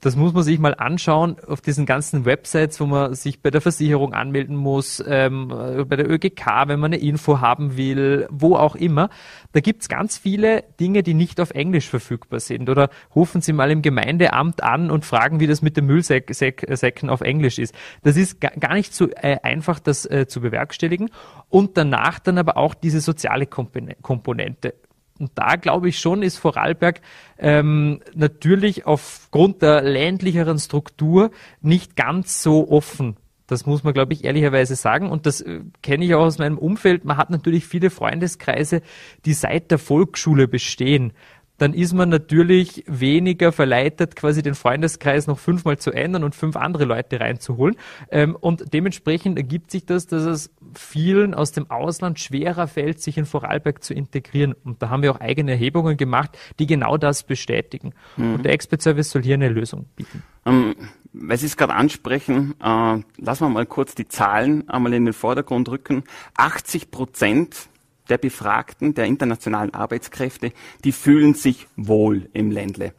das 0.00 0.14
muss 0.14 0.32
man 0.32 0.44
sich 0.44 0.60
mal 0.60 0.74
anschauen 0.76 1.36
auf 1.44 1.60
diesen 1.60 1.84
ganzen 1.84 2.24
Websites, 2.24 2.78
wo 2.80 2.86
man 2.86 3.14
sich 3.14 3.42
bei 3.42 3.50
der 3.50 3.60
Versicherung 3.60 4.14
anmelden 4.14 4.54
muss, 4.54 5.02
ähm, 5.04 5.50
äh, 5.50 5.84
bei 5.84 5.96
der 5.96 6.08
ÖGK, 6.08 6.46
wenn 6.66 6.78
man 6.78 6.92
eine 6.92 7.02
Info 7.02 7.40
haben 7.40 7.76
will, 7.76 8.28
wo 8.30 8.54
auch 8.54 8.76
immer. 8.76 9.10
Da 9.52 9.58
gibt's 9.58 9.88
ganz 9.88 10.18
viele 10.18 10.62
Dinge, 10.78 11.02
die 11.02 11.14
nicht 11.14 11.40
auf 11.40 11.50
Englisch 11.50 11.88
verfügbar 11.88 12.38
sind. 12.38 12.70
Oder 12.70 12.90
rufen 13.16 13.40
Sie 13.40 13.52
mal 13.52 13.72
im 13.72 13.82
Gemeindeamt 13.82 14.62
an 14.62 14.88
und 14.88 15.04
fragen, 15.04 15.40
wie 15.40 15.48
das 15.48 15.62
mit 15.62 15.76
den 15.76 15.86
Müllsäcken 15.86 17.10
auf 17.10 17.20
Englisch 17.20 17.58
ist. 17.58 17.74
Das 18.04 18.16
ist 18.16 18.40
gar 18.40 18.74
nicht 18.74 18.94
so 18.94 19.08
äh, 19.10 19.38
einfach, 19.42 19.80
das 19.80 20.06
äh, 20.06 20.28
zu 20.28 20.40
bewerkstelligen. 20.40 21.10
Und 21.48 21.76
danach 21.76 22.20
dann 22.20 22.38
aber 22.38 22.56
auch 22.56 22.74
diese 22.74 23.00
soziale 23.00 23.46
Komponente. 23.46 24.74
Und 25.20 25.32
da 25.34 25.56
glaube 25.56 25.90
ich 25.90 25.98
schon, 25.98 26.22
ist 26.22 26.38
Vorarlberg 26.38 27.00
ähm, 27.38 28.00
natürlich 28.14 28.86
aufgrund 28.86 29.62
der 29.62 29.82
ländlicheren 29.82 30.58
Struktur 30.58 31.30
nicht 31.60 31.94
ganz 31.94 32.42
so 32.42 32.70
offen. 32.70 33.16
Das 33.46 33.66
muss 33.66 33.82
man, 33.82 33.92
glaube 33.92 34.12
ich, 34.12 34.24
ehrlicherweise 34.24 34.76
sagen. 34.76 35.10
Und 35.10 35.26
das 35.26 35.40
äh, 35.40 35.60
kenne 35.82 36.04
ich 36.04 36.14
auch 36.14 36.22
aus 36.22 36.38
meinem 36.38 36.56
Umfeld. 36.56 37.04
Man 37.04 37.16
hat 37.16 37.30
natürlich 37.30 37.66
viele 37.66 37.90
Freundeskreise, 37.90 38.80
die 39.24 39.32
seit 39.34 39.70
der 39.70 39.78
Volksschule 39.78 40.48
bestehen 40.48 41.12
dann 41.60 41.74
ist 41.74 41.92
man 41.92 42.08
natürlich 42.08 42.84
weniger 42.86 43.52
verleitet, 43.52 44.16
quasi 44.16 44.40
den 44.40 44.54
Freundeskreis 44.54 45.26
noch 45.26 45.38
fünfmal 45.38 45.76
zu 45.76 45.90
ändern 45.90 46.24
und 46.24 46.34
fünf 46.34 46.56
andere 46.56 46.86
Leute 46.86 47.20
reinzuholen. 47.20 47.76
Ähm, 48.10 48.34
und 48.34 48.72
dementsprechend 48.72 49.36
ergibt 49.36 49.70
sich 49.70 49.84
das, 49.84 50.06
dass 50.06 50.24
es 50.24 50.50
vielen 50.74 51.34
aus 51.34 51.52
dem 51.52 51.70
Ausland 51.70 52.18
schwerer 52.18 52.66
fällt, 52.66 53.02
sich 53.02 53.18
in 53.18 53.26
Vorarlberg 53.26 53.84
zu 53.84 53.92
integrieren. 53.92 54.54
Und 54.64 54.80
da 54.80 54.88
haben 54.88 55.02
wir 55.02 55.12
auch 55.12 55.20
eigene 55.20 55.50
Erhebungen 55.50 55.98
gemacht, 55.98 56.30
die 56.58 56.66
genau 56.66 56.96
das 56.96 57.24
bestätigen. 57.24 57.92
Mhm. 58.16 58.36
Und 58.36 58.44
der 58.46 58.54
Expert 58.54 58.80
Service 58.80 59.10
soll 59.10 59.22
hier 59.22 59.34
eine 59.34 59.50
Lösung 59.50 59.84
bieten. 59.96 60.22
Ähm, 60.46 60.74
weil 61.12 61.36
Sie 61.36 61.44
es 61.44 61.58
gerade 61.58 61.74
ansprechen, 61.74 62.54
äh, 62.58 63.02
lassen 63.18 63.44
wir 63.44 63.50
mal 63.50 63.66
kurz 63.66 63.94
die 63.94 64.08
Zahlen 64.08 64.66
einmal 64.70 64.94
in 64.94 65.04
den 65.04 65.12
Vordergrund 65.12 65.68
rücken. 65.68 66.04
80 66.38 66.90
Prozent 66.90 67.68
der 68.10 68.18
Befragten, 68.18 68.94
der 68.94 69.06
internationalen 69.06 69.72
Arbeitskräfte, 69.72 70.52
die 70.84 70.92
fühlen 70.92 71.34
sich 71.34 71.66
wohl 71.76 72.28
im 72.32 72.50
Ländle. 72.50 72.92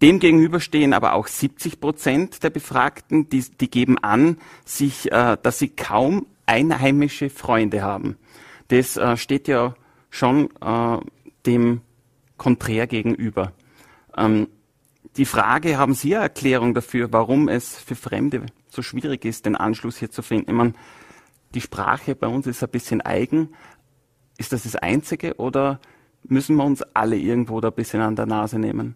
Demgegenüber 0.00 0.60
stehen 0.60 0.92
aber 0.92 1.14
auch 1.14 1.26
70 1.26 1.80
Prozent 1.80 2.42
der 2.42 2.50
Befragten, 2.50 3.28
die, 3.28 3.44
die 3.60 3.70
geben 3.70 3.98
an, 3.98 4.38
sich, 4.64 5.10
äh, 5.10 5.36
dass 5.42 5.58
sie 5.58 5.68
kaum 5.68 6.26
einheimische 6.46 7.30
Freunde 7.30 7.82
haben. 7.82 8.16
Das 8.68 8.96
äh, 8.96 9.16
steht 9.16 9.48
ja 9.48 9.74
schon 10.10 10.50
äh, 10.60 10.98
dem 11.46 11.80
konträr 12.36 12.86
gegenüber. 12.86 13.52
Ähm, 14.16 14.48
die 15.16 15.24
Frage, 15.24 15.78
haben 15.78 15.94
Sie 15.94 16.14
eine 16.14 16.24
Erklärung 16.24 16.74
dafür, 16.74 17.12
warum 17.12 17.48
es 17.48 17.76
für 17.76 17.96
Fremde 17.96 18.46
so 18.68 18.82
schwierig 18.82 19.24
ist, 19.24 19.46
den 19.46 19.56
Anschluss 19.56 19.96
hier 19.96 20.10
zu 20.10 20.22
finden? 20.22 20.50
Ich 20.50 20.56
meine, 20.56 20.74
die 21.54 21.60
Sprache 21.60 22.14
bei 22.14 22.28
uns 22.28 22.46
ist 22.46 22.62
ein 22.62 22.68
bisschen 22.68 23.00
eigen, 23.00 23.48
ist 24.38 24.52
das 24.52 24.62
das 24.62 24.76
Einzige 24.76 25.34
oder 25.34 25.80
müssen 26.22 26.56
wir 26.56 26.64
uns 26.64 26.82
alle 26.94 27.16
irgendwo 27.16 27.60
da 27.60 27.68
ein 27.68 27.74
bisschen 27.74 28.00
an 28.00 28.16
der 28.16 28.26
Nase 28.26 28.58
nehmen? 28.58 28.94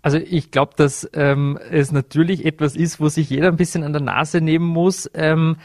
Also 0.00 0.18
ich 0.18 0.50
glaube, 0.50 0.72
dass 0.76 1.08
ähm, 1.12 1.58
es 1.70 1.92
natürlich 1.92 2.44
etwas 2.44 2.76
ist, 2.76 3.00
wo 3.00 3.08
sich 3.08 3.30
jeder 3.30 3.48
ein 3.48 3.56
bisschen 3.56 3.82
an 3.82 3.92
der 3.92 4.02
Nase 4.02 4.40
nehmen 4.40 4.66
muss. 4.66 5.10
Ähm, 5.14 5.56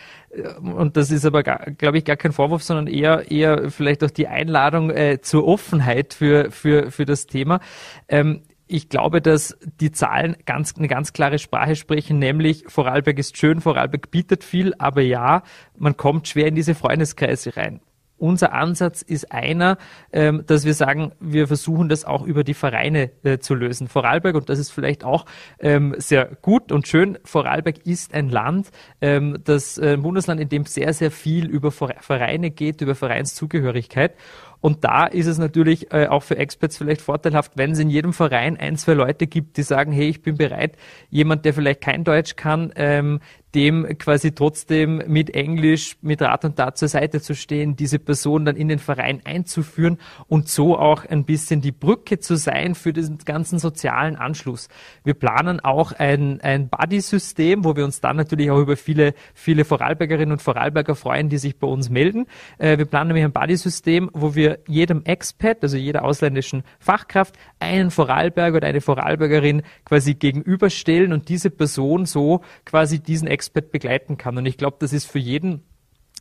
und 0.62 0.98
das 0.98 1.12
ist 1.12 1.26
aber, 1.26 1.44
glaube 1.44 1.98
ich, 2.00 2.06
gar 2.06 2.18
kein 2.18 2.32
Vorwurf, 2.32 2.64
sondern 2.64 2.88
eher, 2.88 3.32
eher 3.32 3.70
vielleicht 3.70 4.04
auch 4.04 4.12
die 4.12 4.28
Einladung 4.28 4.90
äh, 4.90 5.20
zur 5.22 5.48
Offenheit 5.48 6.14
für, 6.14 6.52
für, 6.52 6.92
für 6.92 7.06
das 7.06 7.28
Thema. 7.28 7.60
Ähm, 8.08 8.42
ich 8.68 8.90
glaube, 8.90 9.22
dass 9.22 9.58
die 9.80 9.92
Zahlen 9.92 10.36
ganz, 10.46 10.76
eine 10.76 10.90
ganz 10.90 11.14
klare 11.14 11.40
Sprache 11.40 11.76
sprechen, 11.76 12.20
nämlich 12.20 12.66
Vorarlberg 12.68 13.18
ist 13.18 13.38
schön, 13.38 13.62
Vorarlberg 13.62 14.12
bietet 14.12 14.44
viel, 14.44 14.74
aber 14.78 15.02
ja, 15.02 15.44
man 15.78 15.96
kommt 15.96 16.28
schwer 16.28 16.48
in 16.48 16.56
diese 16.56 16.76
Freundeskreise 16.76 17.56
rein 17.56 17.80
unser 18.18 18.54
Ansatz 18.54 19.02
ist 19.02 19.32
einer, 19.32 19.78
ähm, 20.12 20.44
dass 20.48 20.66
wir 20.66 20.74
sagen, 20.74 21.12
wir 21.20 21.48
versuchen 21.48 21.90
das 21.90 22.06
auch 22.06 22.24
über 22.24 22.44
die 22.44 22.54
Vereine 22.54 23.12
äh, 23.24 23.38
zu 23.40 23.56
lösen. 23.56 23.88
Vorarlberg, 23.88 24.36
und 24.36 24.50
das 24.50 24.60
ist 24.60 24.72
vielleicht 24.72 25.04
auch 25.04 25.26
ähm, 25.60 25.96
sehr 25.98 26.26
gut 26.42 26.72
und 26.72 26.88
schön, 26.88 27.18
Vorarlberg 27.24 27.86
ist 27.86 28.14
ein 28.14 28.30
Land, 28.30 28.70
ähm, 29.02 29.38
das 29.44 29.78
äh, 29.78 29.98
Bundesland, 29.98 30.42
in 30.42 30.50
dem 30.50 30.66
sehr, 30.66 30.94
sehr 30.94 31.12
viel 31.12 31.48
über 31.48 31.72
Vereine 31.72 32.52
geht, 32.52 32.82
über 32.82 32.96
Vereinszugehörigkeit. 32.96 34.16
Und 34.60 34.84
da 34.84 35.06
ist 35.06 35.28
es 35.28 35.38
natürlich 35.38 35.92
äh, 35.94 36.08
auch 36.08 36.24
für 36.24 36.38
Experts 36.38 36.78
vielleicht 36.78 37.02
vorteilhaft, 37.02 37.54
wenn 37.56 37.72
es 37.72 37.80
in 37.80 37.90
jedem 37.90 38.14
Verein 38.14 38.58
ein, 38.58 38.78
zwei 38.78 38.94
Leute 38.94 39.28
gibt, 39.28 39.58
die 39.58 39.64
sagen, 39.64 39.92
hey, 39.92 40.10
ich 40.10 40.22
bin 40.22 40.38
bereit, 40.38 40.78
jemand, 41.10 41.46
der 41.46 41.54
vielleicht 41.54 41.82
kein 41.82 42.04
Deutsch 42.04 42.36
kann, 42.36 42.72
ähm, 42.76 43.20
dem 43.56 43.98
quasi 43.98 44.34
trotzdem 44.34 45.02
mit 45.08 45.34
Englisch, 45.34 45.98
mit 46.02 46.22
Rat 46.22 46.46
und 46.46 46.58
Tat 46.58 46.78
zur 46.78 46.90
Seite 46.90 47.22
zu 47.22 47.34
stehen, 47.34 47.76
diese 47.76 47.98
Person 47.98 48.46
dann 48.46 48.56
in 48.56 48.68
den 48.68 48.78
Verein 48.78 49.22
einzuführen 49.24 49.98
und 50.28 50.48
so 50.48 50.78
auch 50.78 51.06
ein 51.06 51.24
bisschen 51.24 51.62
die 51.62 51.72
Brücke 51.72 52.20
zu 52.20 52.36
sein 52.36 52.76
für 52.76 52.94
diesen 52.94 53.18
ganzen 53.20 53.58
sozialen 53.58 54.16
Anschluss. 54.16 54.68
Wir 55.04 55.16
planen 55.16 55.60
auch 55.60 55.92
ein, 55.94 56.40
ein 56.42 56.70
Buddy-System, 56.70 57.64
wo 57.64 57.76
wir 57.76 57.84
uns 57.84 58.00
dann 58.00 58.18
natürlich 58.18 58.52
auch 58.52 58.60
über 58.60 58.78
viele, 58.78 59.16
viele 59.34 59.66
Vorarlbergerinnen 59.66 60.34
und 60.34 60.42
Vorarlberger 60.42 60.94
freuen, 60.94 61.30
die 61.30 61.40
sich 61.40 61.58
bei 61.58 61.68
uns 61.68 61.90
melden. 61.90 62.28
Äh, 62.60 62.78
wir 62.78 62.86
planen 62.86 63.08
nämlich 63.08 63.26
ein 63.26 63.34
Buddy-System, 63.34 64.12
wo 64.14 64.36
wir 64.36 64.47
jedem 64.68 65.04
Expat, 65.06 65.64
also 65.64 65.78
jeder 65.78 66.04
ausländischen 66.04 66.64
Fachkraft, 66.80 67.36
einen 67.60 67.92
Vorarlberger 67.92 68.58
oder 68.58 68.68
eine 68.68 68.82
Vorarlbergerin 68.82 69.64
quasi 69.86 70.14
gegenüberstellen 70.14 71.14
und 71.14 71.30
diese 71.30 71.50
Person 71.50 72.06
so 72.06 72.42
quasi 72.66 73.00
diesen 73.00 73.28
Expert 73.28 73.72
begleiten 73.72 74.18
kann. 74.18 74.38
Und 74.38 74.46
ich 74.46 74.58
glaube, 74.58 74.78
das 74.80 74.94
ist 74.94 75.06
für 75.06 75.20
jeden 75.20 75.64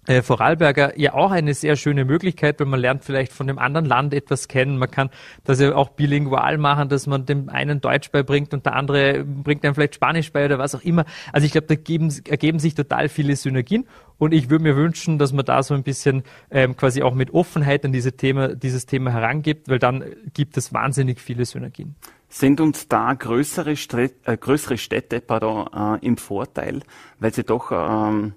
äh, 0.06 0.22
Vorarlberger 0.22 0.98
ja 0.98 1.14
auch 1.14 1.30
eine 1.30 1.54
sehr 1.54 1.76
schöne 1.76 2.04
Möglichkeit, 2.04 2.60
weil 2.60 2.66
man 2.66 2.80
lernt 2.80 3.04
vielleicht 3.04 3.32
von 3.32 3.46
dem 3.46 3.58
anderen 3.58 3.86
Land 3.86 4.14
etwas 4.14 4.48
kennen. 4.48 4.78
Man 4.78 4.90
kann 4.90 5.10
das 5.44 5.60
ja 5.60 5.74
auch 5.74 5.90
bilingual 5.90 6.58
machen, 6.58 6.88
dass 6.88 7.06
man 7.06 7.26
dem 7.26 7.48
einen 7.48 7.80
Deutsch 7.80 8.10
beibringt 8.10 8.54
und 8.54 8.66
der 8.66 8.74
andere 8.74 9.24
bringt 9.24 9.64
einem 9.64 9.74
vielleicht 9.74 9.96
Spanisch 9.96 10.32
bei 10.32 10.44
oder 10.44 10.58
was 10.58 10.74
auch 10.74 10.82
immer. 10.82 11.04
Also 11.32 11.44
ich 11.44 11.52
glaube, 11.52 11.66
da 11.66 11.74
geben, 11.74 12.14
ergeben 12.28 12.58
sich 12.58 12.74
total 12.74 13.08
viele 13.08 13.36
Synergien 13.36 13.86
und 14.18 14.32
ich 14.32 14.48
würde 14.48 14.62
mir 14.62 14.76
wünschen, 14.76 15.18
dass 15.18 15.32
man 15.32 15.44
da 15.44 15.62
so 15.62 15.74
ein 15.74 15.82
bisschen 15.82 16.22
ähm, 16.50 16.76
quasi 16.76 17.02
auch 17.02 17.14
mit 17.14 17.34
Offenheit 17.34 17.84
an 17.84 17.92
diese 17.92 18.12
Thema, 18.12 18.54
dieses 18.54 18.86
Thema 18.86 19.10
herangibt, 19.12 19.68
weil 19.68 19.78
dann 19.78 20.04
gibt 20.32 20.56
es 20.56 20.72
wahnsinnig 20.72 21.20
viele 21.20 21.44
Synergien. 21.44 21.96
Sind 22.28 22.60
uns 22.60 22.88
da 22.88 23.12
größere, 23.12 23.76
Städte, 23.76 24.14
äh, 24.24 24.36
größere 24.36 24.78
Städte 24.78 25.20
pardon, 25.20 25.68
äh, 25.72 26.04
im 26.04 26.16
Vorteil, 26.16 26.80
weil 27.20 27.32
sie 27.32 27.44
doch 27.44 27.70
ähm, 27.70 28.34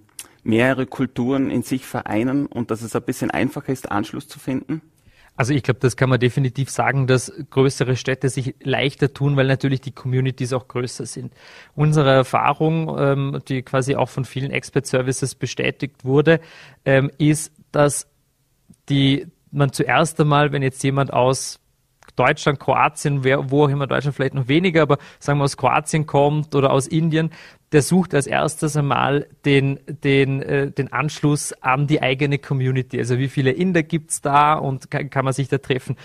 mehrere 0.49 0.85
Kulturen 0.85 1.49
in 1.49 1.63
sich 1.63 1.85
vereinen 1.85 2.45
und 2.45 2.71
dass 2.71 2.81
es 2.81 2.95
ein 2.95 3.03
bisschen 3.03 3.31
einfacher 3.31 3.71
ist, 3.71 3.91
Anschluss 3.91 4.27
zu 4.27 4.39
finden? 4.39 4.81
Also 5.39 5.53
ich 5.53 5.63
glaube, 5.63 5.79
das 5.79 5.95
kann 5.95 6.09
man 6.09 6.19
definitiv 6.19 6.69
sagen, 6.69 7.07
dass 7.07 7.31
größere 7.49 7.95
Städte 7.95 8.27
sich 8.27 8.55
leichter 8.61 9.13
tun, 9.13 9.37
weil 9.37 9.47
natürlich 9.47 9.79
die 9.79 9.93
Communities 9.93 10.51
auch 10.51 10.67
größer 10.67 11.05
sind. 11.05 11.33
Unsere 11.75 12.11
Erfahrung, 12.11 12.93
ähm, 12.99 13.39
die 13.47 13.61
quasi 13.61 13.95
auch 13.95 14.09
von 14.09 14.25
vielen 14.25 14.51
Expert 14.51 14.85
Services 14.85 15.35
bestätigt 15.35 16.03
wurde, 16.03 16.41
ähm, 16.83 17.09
ist, 17.17 17.53
dass 17.71 18.07
die 18.89 19.27
man 19.51 19.71
zuerst 19.71 20.19
einmal, 20.19 20.51
wenn 20.51 20.61
jetzt 20.61 20.83
jemand 20.83 21.13
aus 21.13 21.61
Deutschland, 22.15 22.59
Kroatien, 22.59 23.23
wer, 23.23 23.49
wo 23.49 23.63
auch 23.63 23.69
immer 23.69 23.87
Deutschland 23.87 24.15
vielleicht 24.15 24.33
noch 24.33 24.49
weniger, 24.49 24.81
aber 24.81 24.97
sagen 25.19 25.39
wir 25.39 25.45
aus 25.45 25.55
Kroatien 25.55 26.05
kommt 26.05 26.53
oder 26.53 26.71
aus 26.71 26.85
Indien, 26.85 27.31
der 27.71 27.81
sucht 27.81 28.15
als 28.15 28.27
erstes 28.27 28.75
einmal 28.75 29.27
den, 29.45 29.79
den, 29.87 30.41
äh, 30.41 30.71
den 30.71 30.91
Anschluss 30.91 31.53
an 31.61 31.87
die 31.87 32.01
eigene 32.01 32.39
Community. 32.39 32.97
Also 32.97 33.17
wie 33.19 33.27
viele 33.27 33.51
Inder 33.51 33.83
gibt's 33.83 34.21
da 34.21 34.53
und 34.53 34.89
kann, 34.89 35.09
kann 35.09 35.25
man 35.25 35.33
sich 35.33 35.49
da 35.49 35.59
treffen. 35.59 35.95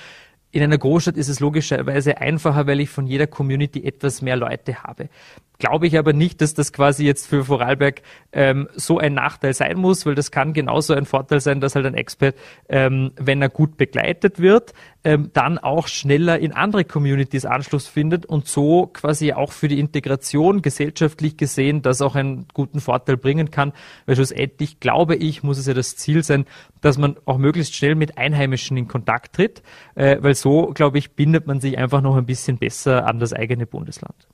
In 0.50 0.62
einer 0.62 0.78
Großstadt 0.78 1.16
ist 1.16 1.28
es 1.28 1.40
logischerweise 1.40 2.18
einfacher, 2.18 2.66
weil 2.66 2.80
ich 2.80 2.90
von 2.90 3.06
jeder 3.06 3.26
Community 3.26 3.84
etwas 3.84 4.22
mehr 4.22 4.36
Leute 4.36 4.82
habe 4.82 5.08
glaube 5.58 5.86
ich 5.86 5.98
aber 5.98 6.12
nicht, 6.12 6.40
dass 6.40 6.54
das 6.54 6.72
quasi 6.72 7.04
jetzt 7.04 7.26
für 7.26 7.44
Vorarlberg 7.44 8.02
ähm, 8.32 8.68
so 8.74 8.98
ein 8.98 9.14
Nachteil 9.14 9.54
sein 9.54 9.78
muss, 9.78 10.04
weil 10.04 10.14
das 10.14 10.30
kann 10.30 10.52
genauso 10.52 10.94
ein 10.94 11.06
Vorteil 11.06 11.40
sein, 11.40 11.60
dass 11.60 11.74
halt 11.74 11.86
ein 11.86 11.94
Expert, 11.94 12.36
ähm, 12.68 13.12
wenn 13.16 13.40
er 13.40 13.48
gut 13.48 13.76
begleitet 13.76 14.40
wird, 14.40 14.72
ähm, 15.04 15.30
dann 15.32 15.58
auch 15.58 15.86
schneller 15.86 16.38
in 16.38 16.52
andere 16.52 16.84
Communities 16.84 17.44
Anschluss 17.44 17.86
findet 17.86 18.26
und 18.26 18.48
so 18.48 18.86
quasi 18.88 19.32
auch 19.32 19.52
für 19.52 19.68
die 19.68 19.78
Integration 19.78 20.62
gesellschaftlich 20.62 21.36
gesehen 21.36 21.82
das 21.82 22.02
auch 22.02 22.16
einen 22.16 22.46
guten 22.52 22.80
Vorteil 22.80 23.16
bringen 23.16 23.50
kann, 23.50 23.72
weil 24.06 24.16
schlussendlich 24.16 24.80
glaube 24.80 25.14
ich, 25.14 25.42
muss 25.42 25.58
es 25.58 25.66
ja 25.66 25.74
das 25.74 25.96
Ziel 25.96 26.24
sein, 26.24 26.46
dass 26.80 26.98
man 26.98 27.16
auch 27.26 27.38
möglichst 27.38 27.74
schnell 27.74 27.94
mit 27.94 28.18
Einheimischen 28.18 28.76
in 28.76 28.88
Kontakt 28.88 29.36
tritt, 29.36 29.62
äh, 29.94 30.16
weil 30.20 30.34
so, 30.34 30.72
glaube 30.74 30.98
ich, 30.98 31.12
bindet 31.12 31.46
man 31.46 31.60
sich 31.60 31.78
einfach 31.78 32.00
noch 32.00 32.16
ein 32.16 32.26
bisschen 32.26 32.58
besser 32.58 33.06
an 33.06 33.20
das 33.20 33.32
eigene 33.32 33.66
Bundesland. 33.66 34.26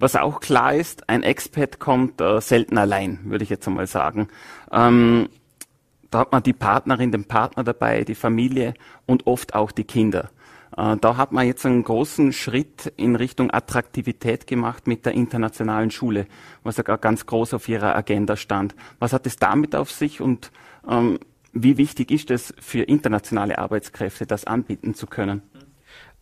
Was 0.00 0.16
auch 0.16 0.40
klar 0.40 0.74
ist, 0.74 1.10
ein 1.10 1.22
Expat 1.22 1.78
kommt 1.78 2.22
äh, 2.22 2.40
selten 2.40 2.78
allein, 2.78 3.20
würde 3.24 3.44
ich 3.44 3.50
jetzt 3.50 3.68
einmal 3.68 3.86
sagen. 3.86 4.28
Ähm, 4.72 5.28
da 6.10 6.20
hat 6.20 6.32
man 6.32 6.42
die 6.42 6.54
Partnerin, 6.54 7.12
den 7.12 7.26
Partner 7.26 7.64
dabei, 7.64 8.02
die 8.04 8.14
Familie 8.14 8.72
und 9.04 9.26
oft 9.26 9.54
auch 9.54 9.70
die 9.70 9.84
Kinder. 9.84 10.30
Äh, 10.74 10.96
da 10.96 11.18
hat 11.18 11.32
man 11.32 11.46
jetzt 11.46 11.66
einen 11.66 11.84
großen 11.84 12.32
Schritt 12.32 12.90
in 12.96 13.14
Richtung 13.14 13.50
Attraktivität 13.52 14.46
gemacht 14.46 14.86
mit 14.86 15.04
der 15.04 15.12
internationalen 15.12 15.90
Schule, 15.90 16.26
was 16.62 16.78
ja 16.78 16.82
ganz 16.82 17.26
groß 17.26 17.52
auf 17.52 17.68
ihrer 17.68 17.94
Agenda 17.94 18.36
stand. 18.36 18.74
Was 19.00 19.12
hat 19.12 19.26
es 19.26 19.36
damit 19.36 19.76
auf 19.76 19.90
sich 19.90 20.22
und 20.22 20.50
ähm, 20.88 21.18
wie 21.52 21.76
wichtig 21.76 22.10
ist 22.10 22.30
es 22.30 22.54
für 22.58 22.84
internationale 22.84 23.58
Arbeitskräfte, 23.58 24.24
das 24.24 24.46
anbieten 24.46 24.94
zu 24.94 25.06
können? 25.06 25.42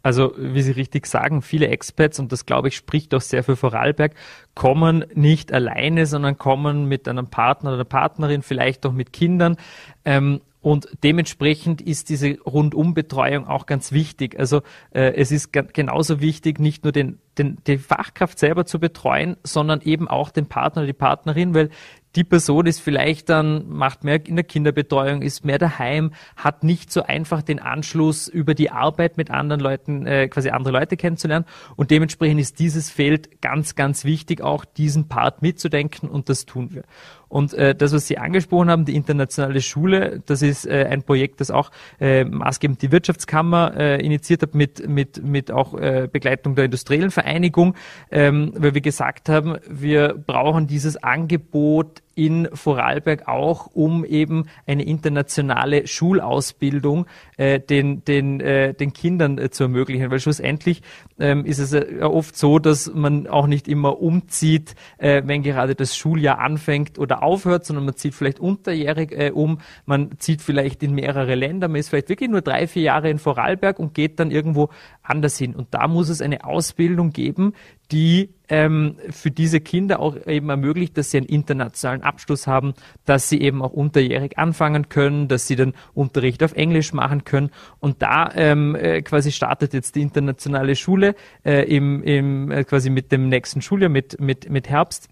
Also, 0.09 0.33
wie 0.39 0.63
Sie 0.63 0.73
richtig 0.73 1.07
sagen, 1.07 1.43
viele 1.43 1.69
Expats, 1.69 2.19
und 2.19 2.33
das 2.33 2.47
glaube 2.47 2.69
ich 2.69 2.77
spricht 2.77 3.15
auch 3.15 3.21
sehr 3.21 3.45
für 3.45 3.57
Vorarlberg, 3.57 4.15
kommen 4.55 5.05
nicht 5.13 5.53
alleine, 5.53 6.07
sondern 6.07 6.39
kommen 6.39 6.87
mit 6.87 7.07
einem 7.07 7.27
Partner 7.27 7.75
oder 7.75 7.85
Partnerin, 7.85 8.41
vielleicht 8.41 8.87
auch 8.87 8.93
mit 8.95 9.13
Kindern. 9.13 9.59
Ähm, 10.07 10.41
und 10.63 10.89
dementsprechend 11.05 11.83
ist 11.83 12.09
diese 12.09 12.41
Rundumbetreuung 12.41 13.47
auch 13.47 13.67
ganz 13.67 13.93
wichtig. 13.93 14.39
Also 14.39 14.63
äh, 14.93 15.13
es 15.13 15.31
ist 15.31 15.53
genauso 15.53 16.23
wichtig, 16.23 16.59
nicht 16.59 16.85
nur 16.85 16.93
den, 16.93 17.19
den, 17.39 17.59
die 17.67 17.79
Fachkraft 17.79 18.39
selber 18.39 18.67
zu 18.67 18.79
betreuen, 18.79 19.37
sondern 19.43 19.81
eben 19.81 20.09
auch 20.09 20.31
den 20.31 20.47
Partner 20.47 20.83
oder 20.83 20.87
die 20.87 20.93
Partnerin, 20.93 21.55
weil 21.55 21.71
die 22.17 22.25
Person 22.25 22.67
ist 22.67 22.81
vielleicht 22.81 23.29
dann, 23.29 23.69
macht 23.69 24.03
mehr 24.03 24.27
in 24.27 24.37
der 24.37 24.45
Kinderbetreuung, 24.45 25.23
ist 25.23 25.45
mehr 25.45 25.59
daheim, 25.59 26.13
hat 26.37 26.65
nicht 26.65 26.91
so 26.91 27.03
einfach 27.03 27.43
den 27.43 27.61
Anschluss 27.61 28.29
über 28.29 28.55
die 28.55 28.71
Arbeit 28.71 29.17
mit 29.17 29.31
anderen 29.31 29.61
Leuten, 29.61 30.07
äh, 30.07 30.29
quasi 30.29 30.51
andere 30.51 30.73
Leute 30.73 30.97
kennenzulernen. 30.97 31.45
Und 31.77 31.91
dementsprechend 31.91 32.41
ist 32.41 32.59
dieses 32.59 32.91
Feld 32.91 33.41
ganz, 33.41 33.75
ganz 33.75 34.05
wichtig, 34.05 34.41
auch 34.41 34.65
diesen 34.65 35.09
Part 35.09 35.43
mitzudenken 35.43 36.09
und 36.09 36.29
das 36.29 36.47
tun 36.47 36.73
wir. 36.73 36.83
Und 37.29 37.53
äh, 37.53 37.75
das, 37.75 37.93
was 37.93 38.07
Sie 38.07 38.17
angesprochen 38.17 38.71
haben, 38.71 38.85
die 38.87 38.97
internationale 38.97 39.61
Schule, 39.61 40.23
das 40.25 40.41
ist 40.41 40.67
äh, 40.67 40.87
ein 40.91 41.03
Projekt, 41.03 41.41
das 41.41 41.51
auch 41.51 41.71
äh, 42.01 42.25
maßgebend 42.25 42.81
die 42.81 42.91
Wirtschaftskammer 42.91 43.77
äh, 43.77 44.05
initiiert 44.05 44.43
hat 44.43 44.55
mit, 44.55 44.89
mit, 44.89 45.23
mit 45.23 45.51
auch 45.51 45.75
äh, 45.75 46.09
Begleitung 46.11 46.55
der 46.55 46.65
industriellen 46.65 47.11
Vereinigung, 47.29 47.75
ähm, 48.11 48.53
weil 48.57 48.75
wir 48.75 48.81
gesagt 48.81 49.29
haben, 49.29 49.57
wir 49.69 50.15
brauchen 50.15 50.67
dieses 50.67 50.97
Angebot 51.03 52.03
in 52.15 52.49
Vorarlberg 52.53 53.29
auch, 53.29 53.69
um 53.75 54.05
eben 54.05 54.47
eine 54.67 54.85
internationale 54.85 55.87
Schulausbildung 55.87 57.07
äh, 57.37 57.61
den, 57.61 58.05
den, 58.05 58.41
äh, 58.41 58.75
den 58.75 58.93
Kindern 58.93 59.39
äh, 59.39 59.51
zu 59.51 59.65
ermöglichen. 59.65 60.11
Weil 60.11 60.19
schlussendlich 60.19 60.83
ähm, 61.19 61.45
ist 61.45 61.59
es 61.59 61.73
äh, 61.73 62.01
oft 62.03 62.37
so, 62.37 62.59
dass 62.59 62.93
man 62.93 63.27
auch 63.27 63.47
nicht 63.47 63.69
immer 63.69 64.01
umzieht, 64.01 64.75
äh, 64.99 65.23
wenn 65.25 65.43
gerade 65.43 65.75
das 65.75 65.97
Schuljahr 65.97 66.39
anfängt 66.39 66.99
oder 66.99 67.23
aufhört, 67.23 67.65
sondern 67.65 67.85
man 67.85 67.97
zieht 67.97 68.15
vielleicht 68.15 68.41
unterjährig 68.41 69.13
äh, 69.13 69.31
um, 69.31 69.59
man 69.87 70.19
zieht 70.19 70.43
vielleicht 70.43 70.83
in 70.83 70.95
mehrere 70.95 71.35
Länder, 71.35 71.69
man 71.69 71.77
ist 71.77 71.89
vielleicht 71.89 72.09
wirklich 72.09 72.31
nur 72.31 72.43
drei, 72.43 72.67
vier 72.67 72.83
Jahre 72.83 73.11
in 73.11 73.19
Vorarlberg 73.19 73.79
und 73.79 73.95
geht 73.95 74.21
dann 74.21 74.31
irgendwo 74.31 74.71
anders 75.03 75.39
hin. 75.39 75.55
Und 75.55 75.69
da 75.73 75.89
muss 75.89 76.09
es 76.09 76.23
eine 76.23 76.45
Ausbildung 76.45 77.11
geben, 77.11 77.55
die 77.91 78.35
ähm, 78.51 78.97
für 79.11 79.31
diese 79.31 79.61
Kinder 79.61 80.01
auch 80.01 80.17
eben 80.27 80.51
ermöglicht, 80.51 80.97
dass 80.97 81.11
sie 81.11 81.19
einen 81.19 81.27
internationalen 81.27 82.03
Abschluss 82.03 82.47
haben, 82.47 82.75
dass 83.05 83.29
sie 83.29 83.41
eben 83.41 83.63
auch 83.63 83.73
unterjährig 83.73 84.39
anfangen 84.39 84.89
können, 84.89 85.29
dass 85.29 85.47
sie 85.47 85.57
den 85.57 85.75
Unterricht 85.95 86.43
auf 86.43 86.53
Englisch 86.53 86.93
machen 86.93 87.25
können. 87.25 87.51
Und 87.79 88.03
da 88.03 88.31
ähm, 88.35 88.75
äh, 88.75 89.03
quasi 89.03 89.33
startet 89.33 89.75
jetzt 89.75 89.97
die 89.97 90.03
internationale 90.03 90.77
Schule 90.77 91.08
äh, 91.45 91.65
im, 91.65 92.03
im 92.03 92.51
äh, 92.51 92.65
quasi 92.65 92.91
mit 92.91 93.13
dem 93.13 93.29
nächsten 93.29 93.63
Schuljahr, 93.63 93.91
mit, 93.91 94.21
mit, 94.21 94.51
mit 94.51 94.69
Herbst 94.69 95.09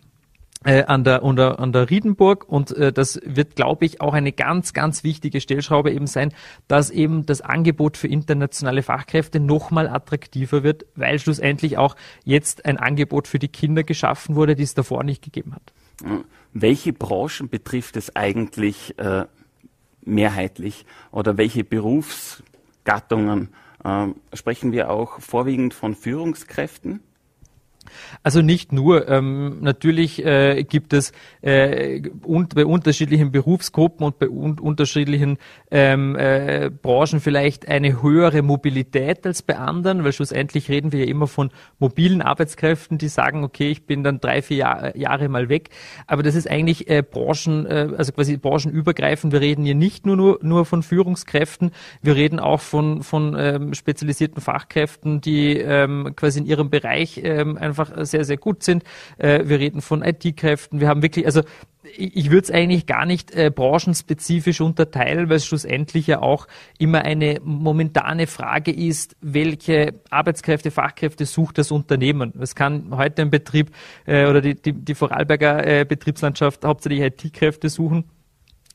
äh, 0.65 0.85
an 0.85 1.05
der, 1.05 1.23
an 1.23 1.39
an 1.39 1.73
der 1.73 1.91
Riedenburg 1.91 2.49
und 2.49 2.73
äh, 2.73 2.93
das 2.93 3.21
wird, 3.25 3.57
glaube 3.57 3.85
ich, 3.85 4.01
auch 4.01 4.15
eine 4.15 4.33
ganz, 4.33 4.73
ganz 4.73 5.05
wichtige 5.05 5.41
Stellschraube 5.41 5.93
eben 5.93 6.07
sein, 6.07 6.33
dass 6.67 6.91
eben 6.91 7.25
das 7.27 7.41
Angebot 7.41 7.97
für 7.97 8.09
internationale 8.09 8.83
Fachkräfte 8.83 9.39
nochmal 9.39 9.89
attraktiver 9.89 10.63
wird, 10.63 10.87
weil 10.95 11.19
schlussendlich 11.19 11.79
auch 11.79 11.95
jetzt 12.25 12.65
ein 12.65 12.79
Angebot 12.79 13.29
für 13.29 13.39
die 13.39 13.49
Kinder 13.49 13.85
geschaffen 13.85 14.35
wurde, 14.35 14.57
die 14.57 14.65
es 14.65 14.75
davor 14.75 15.05
nicht 15.05 15.23
gegeben 15.23 15.55
hat. 15.55 15.73
Welche 16.53 16.93
Branchen 16.93 17.49
betrifft 17.49 17.97
es 17.97 18.17
eigentlich 18.17 18.99
äh, 18.99 19.27
mehrheitlich 20.05 20.85
oder 21.11 21.37
welche 21.37 21.65
Berufsgattungen 21.65 23.51
sprechen 24.33 24.73
wir 24.73 24.91
auch 24.91 25.21
vorwiegend 25.21 25.75
von 25.75 25.95
Führungskräften? 25.95 27.01
Also 28.23 28.43
nicht 28.43 28.73
nur. 28.73 29.09
Ähm, 29.09 29.59
natürlich 29.61 30.25
äh, 30.25 30.65
gibt 30.65 30.93
es 30.93 31.13
äh, 31.43 32.03
und 32.23 32.55
bei 32.55 32.65
unterschiedlichen 32.65 33.33
Berufsgruppen 33.33 34.07
und 34.07 34.19
bei 34.19 34.29
un 34.29 34.59
unterschiedlichen 34.59 35.39
ähm, 35.71 36.17
äh, 36.17 36.71
Branchen 36.71 37.21
vielleicht 37.21 37.69
eine 37.69 38.03
höhere 38.03 38.43
Mobilität 38.43 39.27
als 39.27 39.43
bei 39.43 39.57
anderen, 39.57 40.05
weil 40.05 40.13
schlussendlich 40.13 40.69
reden 40.69 40.93
wir 40.93 41.01
ja 41.01 41.07
immer 41.07 41.27
von 41.27 41.51
mobilen 41.79 42.23
Arbeitskräften, 42.23 42.99
die 42.99 43.09
sagen, 43.09 43.45
okay, 43.45 43.71
ich 43.71 43.87
bin 43.87 44.03
dann 44.03 44.21
drei, 44.21 44.43
vier 44.43 44.57
Jahr, 44.57 44.97
Jahre 44.97 45.29
mal 45.29 45.49
weg. 45.49 45.71
Aber 46.07 46.23
das 46.23 46.35
ist 46.35 46.51
eigentlich 46.51 46.89
äh, 46.89 47.03
Branchen, 47.03 47.67
äh, 47.67 47.89
also 47.97 48.13
quasi 48.13 48.37
branchenübergreifend. 48.37 49.33
Wir 49.33 49.41
reden 49.41 49.65
hier 49.65 49.75
nicht 49.75 50.07
nur, 50.07 50.17
nur, 50.17 50.39
nur 50.43 50.65
von 50.65 50.83
Führungskräften, 50.83 51.73
wir 52.03 52.17
reden 52.17 52.41
auch 52.41 52.61
von, 52.61 53.03
von 53.03 53.37
ähm, 53.39 53.75
spezialisierten 53.75 54.41
Fachkräften, 54.41 55.21
die 55.21 55.59
ähm, 55.59 56.15
quasi 56.17 56.41
in 56.41 56.47
ihrem 56.47 56.71
Bereich 56.71 57.21
ähm, 57.23 57.59
einfach 57.59 57.76
einfach 57.79 58.05
sehr, 58.05 58.25
sehr 58.25 58.37
gut 58.37 58.63
sind. 58.63 58.85
Äh, 59.19 59.45
wir 59.45 59.59
reden 59.59 59.81
von 59.81 60.03
IT-Kräften. 60.03 60.81
Wir 60.81 60.89
haben 60.89 61.03
wirklich, 61.03 61.27
also 61.27 61.43
ich, 61.97 62.17
ich 62.17 62.31
würde 62.31 62.45
es 62.45 62.51
eigentlich 62.51 62.87
gar 62.87 63.07
nicht 63.07 63.35
äh, 63.35 63.51
branchenspezifisch 63.55 64.61
unterteilen, 64.61 65.29
weil 65.29 65.37
es 65.37 65.47
schlussendlich 65.47 66.07
ja 66.07 66.23
auch 66.23 66.47
immer 66.79 67.03
eine 67.03 67.41
momentane 67.45 68.27
Frage 68.27 68.73
ist, 68.73 69.17
welche 69.21 69.95
Arbeitskräfte, 70.11 70.71
Fachkräfte 70.71 71.27
sucht 71.27 71.59
das 71.59 71.71
Unternehmen. 71.71 72.33
Es 72.41 72.55
kann 72.55 72.97
heute 72.97 73.23
ein 73.23 73.31
Betrieb 73.31 73.71
äh, 74.07 74.27
oder 74.27 74.41
die, 74.41 74.55
die, 74.55 74.73
die 74.73 74.95
Vorarlberger 74.95 75.67
äh, 75.67 75.85
Betriebslandschaft 75.85 76.65
hauptsächlich 76.65 77.01
IT-Kräfte 77.01 77.69
suchen. 77.69 78.05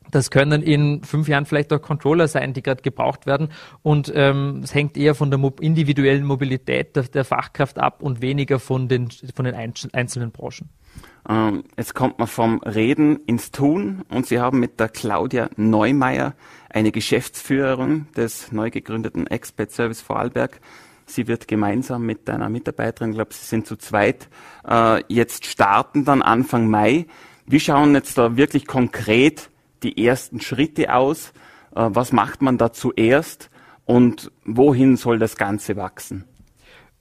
Das 0.10 0.30
können 0.30 0.62
in 0.62 1.04
fünf 1.04 1.28
Jahren 1.28 1.46
vielleicht 1.46 1.72
auch 1.72 1.82
Controller 1.82 2.28
sein, 2.28 2.54
die 2.54 2.64
gerade 2.64 2.82
gebraucht 2.82 3.26
werden. 3.26 3.50
Und 3.82 4.12
ähm, 4.16 4.62
es 4.64 4.74
hängt 4.74 4.98
eher 4.98 5.16
von 5.16 5.32
der 5.32 5.40
individuellen 5.62 6.26
Mobilität 6.26 6.96
der, 6.96 7.04
der, 7.04 7.24
Fachkraft 7.24 7.80
ab 7.80 8.02
und 8.02 8.22
weniger 8.22 8.60
von 8.60 8.88
den, 8.88 9.10
von 9.36 9.46
den 9.46 9.56
einzelnen 9.56 10.32
Branchen. 10.32 10.70
Ähm, 11.30 11.64
jetzt 11.78 11.94
kommt 11.94 12.20
man 12.20 12.28
vom 12.28 12.60
Reden 12.60 13.20
ins 13.26 13.52
Tun 13.52 14.04
und 14.10 14.26
Sie 14.26 14.40
haben 14.40 14.60
mit 14.60 14.80
der 14.80 14.90
Claudia 14.90 15.50
Neumeier 15.56 16.34
eine 16.70 16.92
Geschäftsführerin 16.92 18.08
des 18.16 18.52
neu 18.52 18.72
gegründeten 18.72 19.28
Expert 19.28 19.72
Service 19.72 20.02
Vorarlberg. 20.02 20.60
Sie 21.06 21.28
wird 21.28 21.48
gemeinsam 21.48 22.06
mit 22.06 22.30
einer 22.30 22.50
Mitarbeiterin, 22.50 23.12
ich 23.12 23.16
glaube, 23.16 23.34
Sie 23.34 23.46
sind 23.46 23.68
zu 23.68 23.76
zweit, 23.76 24.30
äh, 24.68 25.04
jetzt 25.08 25.46
starten 25.46 26.06
dann 26.06 26.22
Anfang 26.22 26.70
Mai. 26.70 27.06
Wie 27.46 27.60
schauen 27.60 27.94
jetzt 27.94 28.18
da 28.18 28.38
wirklich 28.38 28.66
konkret 28.66 29.51
die 29.84 30.06
ersten 30.06 30.42
Schritte 30.42 30.94
aus? 30.94 31.34
Äh, 31.76 31.90
was 31.90 32.12
macht 32.12 32.42
man 32.42 32.58
da 32.58 32.72
zuerst? 32.72 33.50
Und 33.86 34.32
wohin 34.46 34.96
soll 34.96 35.20
das 35.20 35.36
Ganze 35.36 35.76
wachsen? 35.76 36.26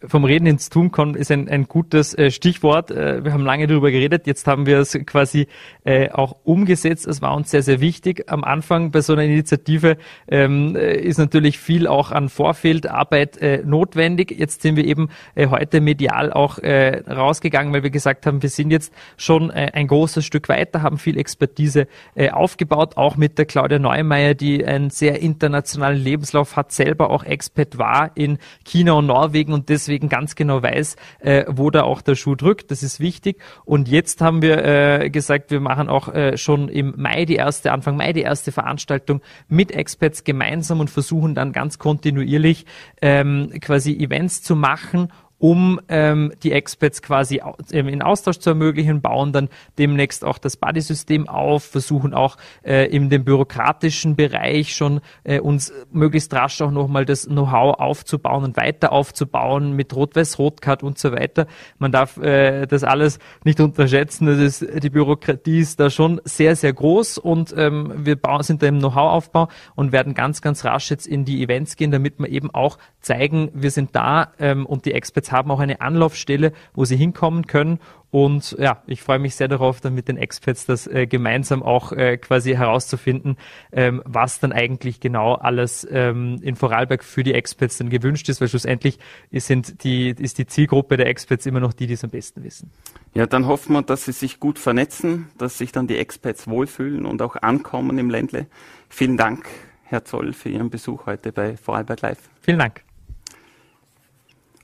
Vom 0.07 0.25
Reden 0.25 0.47
ins 0.47 0.71
Tun 0.71 0.91
kommen 0.91 1.15
ist 1.15 1.31
ein, 1.31 1.49
ein 1.49 1.65
gutes 1.65 2.15
äh, 2.17 2.31
Stichwort. 2.31 2.91
Äh, 2.91 3.23
wir 3.25 3.33
haben 3.33 3.45
lange 3.45 3.67
darüber 3.67 3.91
geredet, 3.91 4.27
jetzt 4.27 4.47
haben 4.47 4.65
wir 4.65 4.79
es 4.79 4.99
quasi 5.05 5.47
äh, 5.85 6.11
auch 6.11 6.37
umgesetzt. 6.45 7.07
Es 7.07 7.21
war 7.21 7.35
uns 7.35 7.51
sehr, 7.51 7.63
sehr 7.63 7.81
wichtig. 7.81 8.25
Am 8.31 8.43
Anfang 8.43 8.93
bei 8.93 9.03
so 9.03 9.13
einer 9.13 9.25
Initiative 9.25 9.99
ähm, 10.29 10.75
äh, 10.75 10.97
ist 10.97 11.19
natürlich 11.19 11.59
viel 11.59 11.87
auch 11.87 12.13
an 12.13 12.31
Vorfeldarbeit 12.31 13.37
äh, 13.39 13.63
notwendig. 13.65 14.31
Jetzt 14.31 14.63
sind 14.63 14.77
wir 14.77 14.87
eben 14.87 15.11
äh, 15.35 15.49
heute 15.49 15.83
medial 15.83 16.33
auch 16.33 16.59
äh, 16.59 17.03
rausgegangen, 17.07 17.73
weil 17.75 17.83
wir 17.83 17.91
gesagt 17.91 18.25
haben, 18.25 18.43
wir 18.43 18.51
sind 18.51 18.71
jetzt 18.71 18.95
schon 19.19 19.51
äh, 19.51 19.71
ein 19.75 19.87
großes 19.87 20.25
Stück 20.25 20.49
weiter, 20.49 20.81
haben 20.83 20.97
viel 20.97 21.19
Expertise 21.19 21.87
äh, 22.15 22.31
aufgebaut, 22.31 22.97
auch 22.97 23.19
mit 23.19 23.37
der 23.37 23.45
Claudia 23.45 23.79
Neumeier, 23.79 24.33
die 24.35 24.65
einen 24.65 24.89
sehr 24.89 25.21
internationalen 25.21 26.03
Lebenslauf 26.03 26.57
hat, 26.57 26.73
selber 26.73 27.11
auch 27.11 27.25
Expert 27.25 27.77
war 27.77 28.13
in 28.15 28.39
China 28.65 28.93
und 28.93 29.07
Norwegen 29.07 29.53
und 29.53 29.69
deswegen 29.69 29.90
deswegen 29.91 30.09
ganz 30.09 30.37
genau 30.37 30.63
weiß, 30.63 30.95
äh, 31.19 31.45
wo 31.49 31.71
da 31.71 31.83
auch 31.83 32.01
der 32.01 32.15
Schuh 32.15 32.37
drückt. 32.37 32.71
Das 32.71 32.85
ist 32.85 33.01
wichtig. 33.01 33.43
Und 33.65 33.89
jetzt 33.89 34.21
haben 34.21 34.41
wir 34.41 34.65
äh, 34.65 35.11
gesagt, 35.11 35.51
wir 35.51 35.59
machen 35.59 35.89
auch 35.89 36.15
äh, 36.15 36.37
schon 36.37 36.69
im 36.69 36.95
Mai 36.97 37.25
die 37.25 37.35
erste, 37.35 37.73
Anfang 37.73 37.97
Mai 37.97 38.13
die 38.13 38.23
erste 38.23 38.53
Veranstaltung 38.53 39.21
mit 39.49 39.73
Experts 39.73 40.23
gemeinsam 40.23 40.79
und 40.79 40.91
versuchen 40.91 41.35
dann 41.35 41.51
ganz 41.53 41.81
kontinuierlich 41.81 42.67
ähm, 43.03 43.51
quasi 43.61 43.97
Events 43.97 44.43
zu 44.43 44.55
machen 44.55 45.09
um 45.41 45.81
ähm, 45.89 46.33
die 46.43 46.53
Experts 46.53 47.01
quasi 47.01 47.41
ähm, 47.73 47.89
in 47.89 48.03
Austausch 48.03 48.39
zu 48.39 48.51
ermöglichen, 48.51 49.01
bauen 49.01 49.33
dann 49.33 49.49
demnächst 49.79 50.23
auch 50.23 50.37
das 50.37 50.59
Buddy-System 50.59 51.29
auf, 51.29 51.65
versuchen 51.65 52.13
auch 52.13 52.37
äh, 52.63 52.87
in 52.95 53.09
dem 53.09 53.25
bürokratischen 53.25 54.17
Bereich 54.17 54.75
schon 54.75 55.01
äh, 55.25 55.41
uns 55.41 55.73
möglichst 55.91 56.33
rasch 56.35 56.61
auch 56.61 56.71
nochmal 56.71 57.07
das 57.07 57.27
Know-how 57.27 57.81
aufzubauen 57.81 58.45
und 58.45 58.59
weiter 58.59 58.93
aufzubauen 58.93 59.75
mit 59.75 59.97
Rot-Weiß-Rot-Card 59.97 60.83
und 60.83 60.99
so 60.99 61.11
weiter. 61.13 61.47
Man 61.79 61.91
darf 61.91 62.19
äh, 62.19 62.67
das 62.67 62.85
alles 62.85 63.19
nicht 63.43 63.61
unterschätzen. 63.61 64.27
Das 64.27 64.39
ist, 64.39 64.83
die 64.83 64.91
Bürokratie 64.91 65.61
ist 65.61 65.81
da 65.81 65.89
schon 65.89 66.21
sehr, 66.25 66.55
sehr 66.55 66.75
groß 66.75 67.17
und 67.17 67.55
ähm, 67.57 67.93
wir 67.97 68.17
bauen, 68.17 68.43
sind 68.43 68.63
da 68.63 68.67
im 68.67 68.79
Know-how-Aufbau 68.79 69.49
und 69.75 69.93
werden 69.93 70.13
ganz, 70.13 70.43
ganz 70.43 70.67
rasch 70.67 70.91
jetzt 70.91 71.07
in 71.07 71.25
die 71.25 71.43
Events 71.43 71.77
gehen, 71.77 71.91
damit 71.91 72.19
wir 72.19 72.29
eben 72.29 72.51
auch 72.51 72.77
zeigen, 73.01 73.51
wir 73.55 73.71
sind 73.71 73.95
da 73.97 74.33
ähm, 74.39 74.67
und 74.67 74.85
die 74.85 74.93
Experts 74.93 75.33
haben 75.33 75.51
auch 75.51 75.61
eine 75.61 75.81
Anlaufstelle, 75.81 76.53
wo 76.75 76.85
sie 76.85 76.97
hinkommen 76.97 77.47
können. 77.47 77.81
Und 78.11 78.57
ja, 78.59 78.83
ich 78.87 79.03
freue 79.03 79.21
mich 79.21 79.37
sehr 79.37 79.47
darauf, 79.47 79.81
dann 79.81 79.95
mit 79.95 80.09
den 80.09 80.17
Experts 80.17 80.67
das 80.67 80.87
äh, 80.89 81.07
gemeinsam 81.07 81.63
auch 81.63 81.93
äh, 81.93 82.17
quasi 82.17 82.53
herauszufinden, 82.55 83.37
ähm, 83.73 84.03
was 84.05 84.41
dann 84.41 84.53
eigentlich 84.53 84.99
genau 84.99 85.35
alles 85.35 85.87
ähm, 85.91 86.39
in 86.43 86.57
Vorarlberg 86.57 87.05
für 87.05 87.23
die 87.23 87.35
Experts 87.35 87.79
dann 87.79 87.89
gewünscht 87.89 88.29
ist, 88.29 88.41
weil 88.41 88.49
schlussendlich 88.49 88.99
sind 89.31 89.85
die, 89.85 90.11
ist 90.11 90.39
die 90.39 90.47
Zielgruppe 90.47 90.97
der 90.97 91.07
Experts 91.07 91.47
immer 91.47 91.61
noch 91.61 91.73
die, 91.73 91.87
die 91.87 91.95
es 91.95 92.03
am 92.03 92.11
besten 92.11 92.43
wissen. 92.43 92.73
Ja, 93.15 93.27
dann 93.27 93.47
hoffen 93.47 93.75
wir, 93.75 93.83
dass 93.83 94.05
sie 94.05 94.13
sich 94.13 94.41
gut 94.41 94.59
vernetzen, 94.59 95.29
dass 95.39 95.59
sich 95.59 95.71
dann 95.71 95.87
die 95.87 95.97
Experts 95.97 96.49
wohlfühlen 96.49 97.07
und 97.07 97.23
auch 97.23 97.37
ankommen 97.37 97.99
im 97.99 98.11
Ländle. 98.11 98.47
Vielen 98.89 99.17
Dank, 99.17 99.47
Herr 99.85 100.05
Zoll, 100.05 100.33
für 100.33 100.49
Ihren 100.49 100.71
Besuch 100.71 101.07
heute 101.07 101.31
bei 101.31 101.57
Vorarlberg 101.57 102.01
Live. 102.01 102.19
Vielen 102.41 102.59
Dank. 102.59 102.90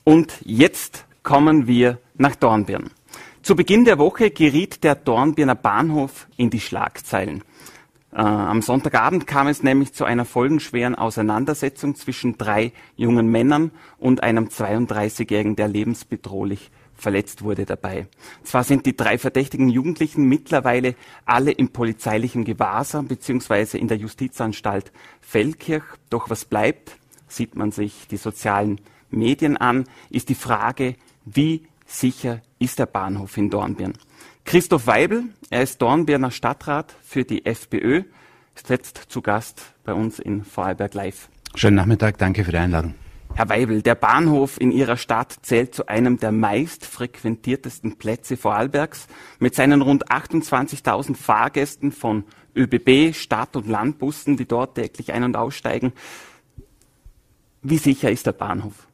Und 0.09 0.37
jetzt 0.45 1.05
kommen 1.25 1.67
wir 1.67 1.99
nach 2.15 2.37
Dornbirn. 2.37 2.91
Zu 3.43 3.57
Beginn 3.57 3.85
der 3.85 3.99
Woche 3.99 4.31
geriet 4.31 4.85
der 4.85 4.95
Dornbirner 4.95 5.57
Bahnhof 5.57 6.29
in 6.37 6.49
die 6.49 6.61
Schlagzeilen. 6.61 7.43
Äh, 8.13 8.21
am 8.21 8.63
Sonntagabend 8.63 9.27
kam 9.27 9.49
es 9.49 9.65
nämlich 9.65 9.95
zu 9.95 10.05
einer 10.05 10.25
folgenschweren 10.25 10.95
Auseinandersetzung 10.95 11.97
zwischen 11.97 12.39
drei 12.39 12.73
jungen 12.95 13.27
Männern 13.33 13.73
und 13.99 14.23
einem 14.23 14.45
32-Jährigen, 14.45 15.57
der 15.57 15.67
lebensbedrohlich 15.67 16.71
verletzt 16.95 17.43
wurde 17.43 17.67
dabei. 17.67 18.07
Zwar 18.45 18.63
sind 18.63 18.87
die 18.87 18.97
drei 18.97 19.19
verdächtigen 19.19 19.69
Jugendlichen 19.69 20.29
mittlerweile 20.29 20.95
alle 21.25 21.51
im 21.51 21.71
polizeilichen 21.71 22.45
Gewahrsam 22.45 23.09
bzw. 23.09 23.77
in 23.77 23.89
der 23.89 23.97
Justizanstalt 23.97 24.93
Feldkirch, 25.21 25.83
doch 26.11 26.31
was 26.31 26.45
bleibt, 26.45 26.97
sieht 27.27 27.57
man 27.57 27.73
sich 27.73 28.07
die 28.07 28.19
sozialen 28.19 28.81
Medien 29.11 29.57
an, 29.57 29.85
ist 30.11 30.29
die 30.29 30.35
Frage, 30.35 30.97
wie 31.25 31.63
sicher 31.87 32.43
ist 32.59 32.79
der 32.79 32.87
Bahnhof 32.87 33.37
in 33.37 33.51
Dornbirn? 33.51 33.95
Christoph 34.45 34.87
Weibel, 34.87 35.25
er 35.51 35.63
ist 35.63 35.83
Dornbirner 35.83 36.31
Stadtrat 36.31 36.95
für 37.03 37.25
die 37.25 37.45
FPÖ, 37.45 38.05
ist 38.55 38.71
jetzt 38.71 38.99
zu 39.09 39.21
Gast 39.23 39.75
bei 39.85 39.93
uns 39.93 40.19
in 40.19 40.45
Vorarlberg 40.45 40.95
Live. 40.95 41.29
Schönen 41.55 41.77
Nachmittag, 41.77 42.19
danke 42.19 42.45
für 42.45 42.53
die 42.53 42.59
Einladung. 42.59 42.95
Herr 43.35 43.51
Weibel, 43.51 43.83
der 43.83 43.95
Bahnhof 43.95 44.59
in 44.59 44.73
Ihrer 44.73 44.97
Stadt 44.97 45.37
zählt 45.43 45.75
zu 45.75 45.89
einem 45.89 46.19
der 46.19 46.33
meist 46.33 46.87
frequentiertesten 46.87 47.99
Plätze 47.99 48.39
Vorarlbergs. 48.39 49.09
Mit 49.39 49.55
seinen 49.55 49.83
rund 49.83 50.11
28.000 50.11 51.17
Fahrgästen 51.17 51.93
von 51.93 52.25
ÖBB, 52.57 53.15
Stadt- 53.15 53.57
und 53.57 53.67
Landbussen, 53.67 54.39
die 54.39 54.47
dort 54.47 54.77
täglich 54.77 55.13
ein- 55.13 55.25
und 55.25 55.37
aussteigen. 55.37 55.93
Wie 57.63 57.77
sicher 57.77 58.11
ist 58.11 58.27
der 58.27 58.33
Bahnhof? 58.33 58.87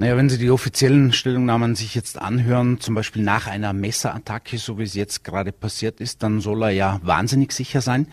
Naja, 0.00 0.16
wenn 0.16 0.28
Sie 0.28 0.38
die 0.38 0.52
offiziellen 0.52 1.12
Stellungnahmen 1.12 1.74
sich 1.74 1.96
jetzt 1.96 2.22
anhören, 2.22 2.78
zum 2.78 2.94
Beispiel 2.94 3.24
nach 3.24 3.48
einer 3.48 3.72
Messerattacke, 3.72 4.56
so 4.56 4.78
wie 4.78 4.84
es 4.84 4.94
jetzt 4.94 5.24
gerade 5.24 5.50
passiert 5.50 6.00
ist, 6.00 6.22
dann 6.22 6.40
soll 6.40 6.62
er 6.62 6.70
ja 6.70 7.00
wahnsinnig 7.02 7.50
sicher 7.50 7.80
sein. 7.80 8.06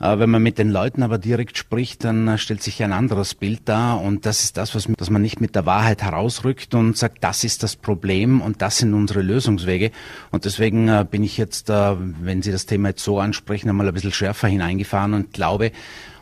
Äh, 0.00 0.18
wenn 0.18 0.28
man 0.28 0.42
mit 0.42 0.58
den 0.58 0.70
Leuten 0.70 1.04
aber 1.04 1.18
direkt 1.18 1.56
spricht, 1.56 2.02
dann 2.02 2.26
äh, 2.26 2.36
stellt 2.36 2.64
sich 2.64 2.82
ein 2.82 2.92
anderes 2.92 3.36
Bild 3.36 3.60
dar 3.66 4.00
und 4.00 4.26
das 4.26 4.42
ist 4.42 4.56
das, 4.56 4.74
was 4.74 4.88
dass 4.98 5.08
man 5.08 5.22
nicht 5.22 5.40
mit 5.40 5.54
der 5.54 5.66
Wahrheit 5.66 6.02
herausrückt 6.02 6.74
und 6.74 6.98
sagt, 6.98 7.22
das 7.22 7.44
ist 7.44 7.62
das 7.62 7.76
Problem 7.76 8.40
und 8.40 8.60
das 8.60 8.78
sind 8.78 8.92
unsere 8.92 9.22
Lösungswege. 9.22 9.92
Und 10.32 10.46
deswegen 10.46 10.88
äh, 10.88 11.06
bin 11.08 11.22
ich 11.22 11.38
jetzt, 11.38 11.68
wenn 11.68 12.42
Sie 12.42 12.50
das 12.50 12.66
Thema 12.66 12.88
jetzt 12.88 13.04
so 13.04 13.20
ansprechen, 13.20 13.68
einmal 13.68 13.86
ein 13.86 13.94
bisschen 13.94 14.12
schärfer 14.12 14.48
hineingefahren 14.48 15.14
und 15.14 15.32
glaube 15.32 15.70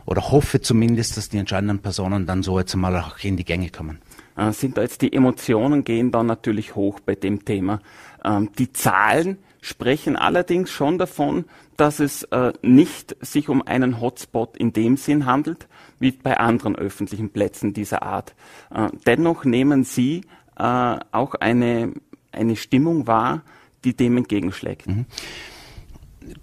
oder 0.04 0.30
hoffe 0.30 0.60
zumindest, 0.60 1.16
dass 1.16 1.30
die 1.30 1.38
entscheidenden 1.38 1.78
Personen 1.78 2.26
dann 2.26 2.42
so 2.42 2.58
jetzt 2.58 2.74
einmal 2.74 2.94
auch 2.98 3.16
in 3.22 3.38
die 3.38 3.44
Gänge 3.44 3.70
kommen 3.70 4.00
äh, 4.38 4.52
sind 4.52 4.78
da 4.78 4.82
jetzt 4.82 5.02
die 5.02 5.12
Emotionen 5.12 5.84
gehen 5.84 6.10
dann 6.10 6.26
natürlich 6.26 6.76
hoch 6.76 7.00
bei 7.00 7.14
dem 7.14 7.44
Thema. 7.44 7.80
Ähm, 8.24 8.50
die 8.58 8.72
Zahlen 8.72 9.38
sprechen 9.60 10.16
allerdings 10.16 10.70
schon 10.70 10.98
davon, 10.98 11.44
dass 11.76 12.00
es 12.00 12.22
äh, 12.24 12.52
nicht 12.62 13.16
sich 13.20 13.48
um 13.48 13.62
einen 13.62 14.00
Hotspot 14.00 14.56
in 14.56 14.72
dem 14.72 14.96
Sinn 14.96 15.26
handelt, 15.26 15.68
wie 15.98 16.12
bei 16.12 16.38
anderen 16.38 16.76
öffentlichen 16.76 17.30
Plätzen 17.30 17.74
dieser 17.74 18.02
Art. 18.02 18.34
Äh, 18.72 18.88
dennoch 19.06 19.44
nehmen 19.44 19.84
Sie 19.84 20.22
äh, 20.56 20.96
auch 21.12 21.34
eine, 21.34 21.92
eine 22.32 22.56
Stimmung 22.56 23.06
wahr, 23.06 23.42
die 23.84 23.94
dem 23.94 24.16
entgegenschlägt. 24.16 24.86
Mhm 24.86 25.06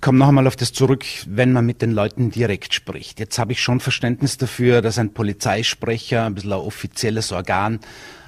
komme 0.01 0.19
noch 0.19 0.29
einmal 0.29 0.47
auf 0.47 0.55
das 0.55 0.73
zurück, 0.73 1.05
wenn 1.27 1.53
man 1.53 1.65
mit 1.65 1.81
den 1.81 1.91
Leuten 1.91 2.31
direkt 2.31 2.73
spricht. 2.73 3.19
Jetzt 3.19 3.37
habe 3.39 3.51
ich 3.51 3.61
schon 3.61 3.79
Verständnis 3.79 4.37
dafür, 4.37 4.81
dass 4.81 4.97
ein 4.97 5.13
Polizeisprecher, 5.13 6.25
ein 6.25 6.35
bisschen 6.35 6.53
ein 6.53 6.59
offizielles 6.59 7.31
Organ, 7.31 7.79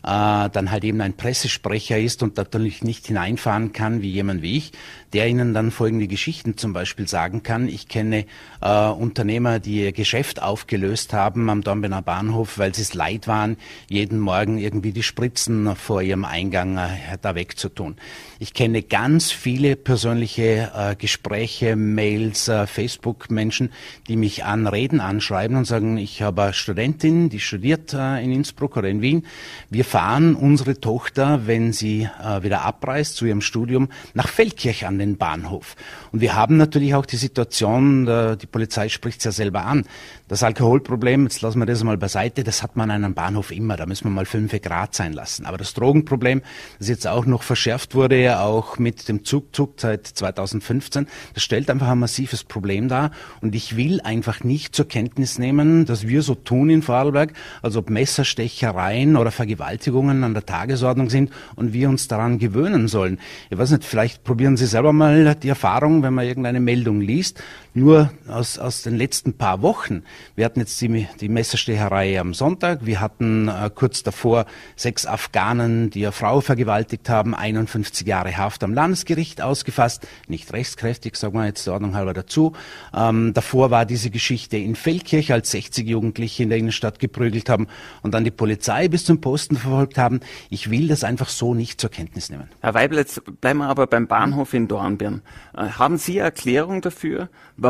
dann 0.07 0.71
halt 0.71 0.83
eben 0.85 1.01
ein 1.01 1.17
Pressesprecher 1.17 1.99
ist 1.99 2.23
und 2.23 2.37
natürlich 2.37 2.83
nicht 2.83 3.07
hineinfahren 3.07 3.73
kann 3.73 4.01
wie 4.01 4.11
jemand 4.11 4.41
wie 4.41 4.57
ich, 4.57 4.71
der 5.13 5.27
ihnen 5.27 5.53
dann 5.53 5.71
folgende 5.71 6.07
Geschichten 6.07 6.57
zum 6.57 6.73
Beispiel 6.73 7.07
sagen 7.07 7.43
kann. 7.43 7.67
Ich 7.67 7.87
kenne 7.87 8.25
äh, 8.61 8.87
Unternehmer, 8.87 9.59
die 9.59 9.83
ihr 9.83 9.91
Geschäft 9.91 10.41
aufgelöst 10.41 11.13
haben 11.13 11.49
am 11.49 11.61
Dornbirner 11.61 12.01
Bahnhof, 12.01 12.57
weil 12.57 12.75
sie 12.75 12.81
es 12.81 12.93
leid 12.93 13.27
waren, 13.27 13.57
jeden 13.89 14.19
Morgen 14.19 14.57
irgendwie 14.57 14.91
die 14.91 15.03
Spritzen 15.03 15.75
vor 15.75 16.01
ihrem 16.01 16.25
Eingang 16.25 16.77
äh, 16.77 17.17
da 17.21 17.35
wegzutun. 17.35 17.95
Ich 18.39 18.53
kenne 18.53 18.83
ganz 18.83 19.31
viele 19.31 19.75
persönliche 19.75 20.71
äh, 20.75 20.95
Gespräche, 20.95 21.75
Mails, 21.75 22.47
äh, 22.47 22.67
Facebook-Menschen, 22.67 23.71
die 24.07 24.15
mich 24.15 24.43
an 24.43 24.67
Reden 24.67 24.99
anschreiben 24.99 25.57
und 25.57 25.65
sagen, 25.65 25.97
ich 25.97 26.21
habe 26.21 26.43
eine 26.43 26.53
Studentin, 26.53 27.29
die 27.29 27.39
studiert 27.39 27.93
äh, 27.93 28.23
in 28.23 28.31
Innsbruck 28.31 28.77
oder 28.77 28.89
in 28.89 29.01
Wien. 29.01 29.25
Wir 29.69 29.85
fahren 29.97 30.35
unsere 30.35 30.79
Tochter, 30.79 31.47
wenn 31.47 31.73
sie 31.73 32.07
äh, 32.23 32.43
wieder 32.43 32.61
abreist 32.61 33.15
zu 33.15 33.25
ihrem 33.25 33.41
Studium, 33.41 33.89
nach 34.13 34.27
Feldkirch 34.27 34.85
an 34.85 34.99
den 34.99 35.17
Bahnhof. 35.17 35.75
Und 36.17 36.21
wir 36.21 36.35
haben 36.35 36.57
natürlich 36.57 36.95
auch 36.95 37.05
die 37.05 37.15
Situation, 37.15 38.07
die 38.07 38.47
Polizei 38.47 38.89
spricht 38.89 39.19
es 39.19 39.25
ja 39.25 39.31
selber 39.31 39.65
an, 39.65 39.85
das 40.27 40.41
Alkoholproblem, 40.41 41.25
jetzt 41.25 41.41
lassen 41.41 41.59
wir 41.59 41.67
das 41.67 41.83
mal 41.83 41.95
beiseite, 41.95 42.43
das 42.43 42.63
hat 42.63 42.75
man 42.75 42.89
an 42.89 43.03
einem 43.03 43.13
Bahnhof 43.13 43.51
immer, 43.51 43.77
da 43.77 43.85
müssen 43.85 44.05
wir 44.05 44.09
mal 44.09 44.25
fünf 44.25 44.51
Grad 44.61 44.95
sein 44.95 45.13
lassen. 45.13 45.45
Aber 45.45 45.57
das 45.59 45.75
Drogenproblem, 45.75 46.41
das 46.79 46.89
jetzt 46.89 47.05
auch 47.07 47.27
noch 47.27 47.43
verschärft 47.43 47.93
wurde, 47.93 48.39
auch 48.39 48.79
mit 48.79 49.07
dem 49.07 49.25
Zugzug 49.25 49.79
seit 49.79 50.07
2015, 50.07 51.05
das 51.35 51.43
stellt 51.43 51.69
einfach 51.69 51.89
ein 51.89 51.99
massives 51.99 52.43
Problem 52.43 52.87
dar. 52.89 53.11
Und 53.39 53.53
ich 53.53 53.77
will 53.77 54.01
einfach 54.01 54.43
nicht 54.43 54.75
zur 54.75 54.87
Kenntnis 54.87 55.37
nehmen, 55.37 55.85
dass 55.85 56.07
wir 56.07 56.23
so 56.23 56.33
tun 56.33 56.71
in 56.71 56.81
Vorarlberg, 56.81 57.33
als 57.61 57.77
ob 57.77 57.91
Messerstechereien 57.91 59.17
oder 59.17 59.29
Vergewaltigungen 59.29 60.23
an 60.23 60.33
der 60.33 60.47
Tagesordnung 60.47 61.11
sind 61.11 61.31
und 61.55 61.73
wir 61.73 61.87
uns 61.89 62.07
daran 62.07 62.39
gewöhnen 62.39 62.87
sollen. 62.87 63.19
Ich 63.51 63.57
weiß 63.57 63.69
nicht, 63.69 63.83
vielleicht 63.83 64.23
probieren 64.23 64.57
Sie 64.57 64.65
selber 64.65 64.91
mal 64.91 65.35
die 65.35 65.49
Erfahrung, 65.49 66.03
wenn 66.07 66.13
man 66.13 66.25
irgendeine 66.25 66.59
Meldung 66.59 67.01
liest, 67.01 67.43
nur 67.77 68.11
aus, 68.27 68.59
aus 68.59 68.81
den 68.81 68.97
letzten 68.97 69.33
paar 69.37 69.61
Wochen. 69.61 70.03
Wir 70.35 70.45
hatten 70.45 70.59
jetzt 70.59 70.81
die, 70.81 71.07
die 71.21 71.29
Messerstecherei 71.29 72.19
am 72.19 72.33
Sonntag. 72.33 72.85
Wir 72.85 72.99
hatten 72.99 73.47
äh, 73.47 73.69
kurz 73.73 74.03
davor 74.03 74.45
sechs 74.75 75.05
Afghanen, 75.05 75.89
die 75.89 76.05
eine 76.05 76.11
Frau 76.11 76.41
vergewaltigt 76.41 77.09
haben, 77.09 77.33
51 77.33 78.05
Jahre 78.05 78.35
Haft 78.35 78.63
am 78.63 78.73
Landesgericht 78.73 79.41
ausgefasst. 79.41 80.07
Nicht 80.27 80.51
rechtskräftig, 80.51 81.15
sagen 81.15 81.35
wir 81.35 81.45
jetzt 81.45 81.65
der 81.67 81.73
Ordnung 81.73 81.95
halber 81.95 82.13
dazu. 82.13 82.53
Ähm, 82.93 83.33
davor 83.33 83.71
war 83.71 83.85
diese 83.85 84.09
Geschichte 84.09 84.57
in 84.57 84.75
Feldkirch, 84.75 85.31
als 85.31 85.51
60 85.51 85.87
Jugendliche 85.87 86.43
in 86.43 86.49
der 86.49 86.57
Innenstadt 86.57 86.99
geprügelt 86.99 87.49
haben 87.49 87.67
und 88.01 88.13
dann 88.13 88.23
die 88.23 88.31
Polizei 88.31 88.87
bis 88.87 89.05
zum 89.05 89.21
Posten 89.21 89.55
verfolgt 89.55 89.97
haben. 89.97 90.19
Ich 90.49 90.69
will 90.69 90.87
das 90.87 91.03
einfach 91.03 91.29
so 91.29 91.53
nicht 91.53 91.79
zur 91.79 91.91
Kenntnis 91.91 92.29
nehmen. 92.29 92.49
Herr 92.61 92.73
Weibel, 92.73 92.97
jetzt 92.97 93.21
bleiben 93.39 93.59
wir 93.59 93.67
aber 93.67 93.87
beim 93.87 94.07
Bahnhof 94.07 94.53
in 94.53 94.67
Dornbirn. 94.67 95.21
Äh, 95.55 95.67
haben 95.69 95.97
Sie 95.97 96.17
Erklärung 96.17 96.81
dafür, 96.81 97.29
warum 97.55 97.66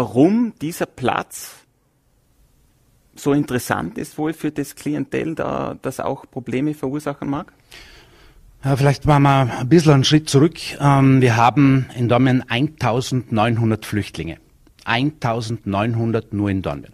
dieser 0.61 0.85
Platz 0.85 1.53
so 3.15 3.33
interessant 3.33 3.97
ist 3.97 4.17
wohl 4.17 4.33
für 4.33 4.51
das 4.51 4.75
Klientel, 4.75 5.35
da 5.35 5.75
das 5.81 5.99
auch 5.99 6.29
Probleme 6.29 6.73
verursachen 6.73 7.29
mag? 7.29 7.51
Ja, 8.63 8.75
vielleicht 8.75 9.05
machen 9.05 9.23
wir 9.23 9.59
ein 9.59 9.69
bisschen 9.69 9.93
einen 9.93 10.03
Schritt 10.03 10.29
zurück. 10.29 10.57
Ähm, 10.79 11.21
wir 11.21 11.37
haben 11.37 11.87
in 11.95 12.09
Dornbirn 12.09 12.43
1900 12.47 13.85
Flüchtlinge. 13.85 14.37
1900 14.87 16.33
nur 16.33 16.49
in 16.49 16.61
Dornbirn. 16.61 16.93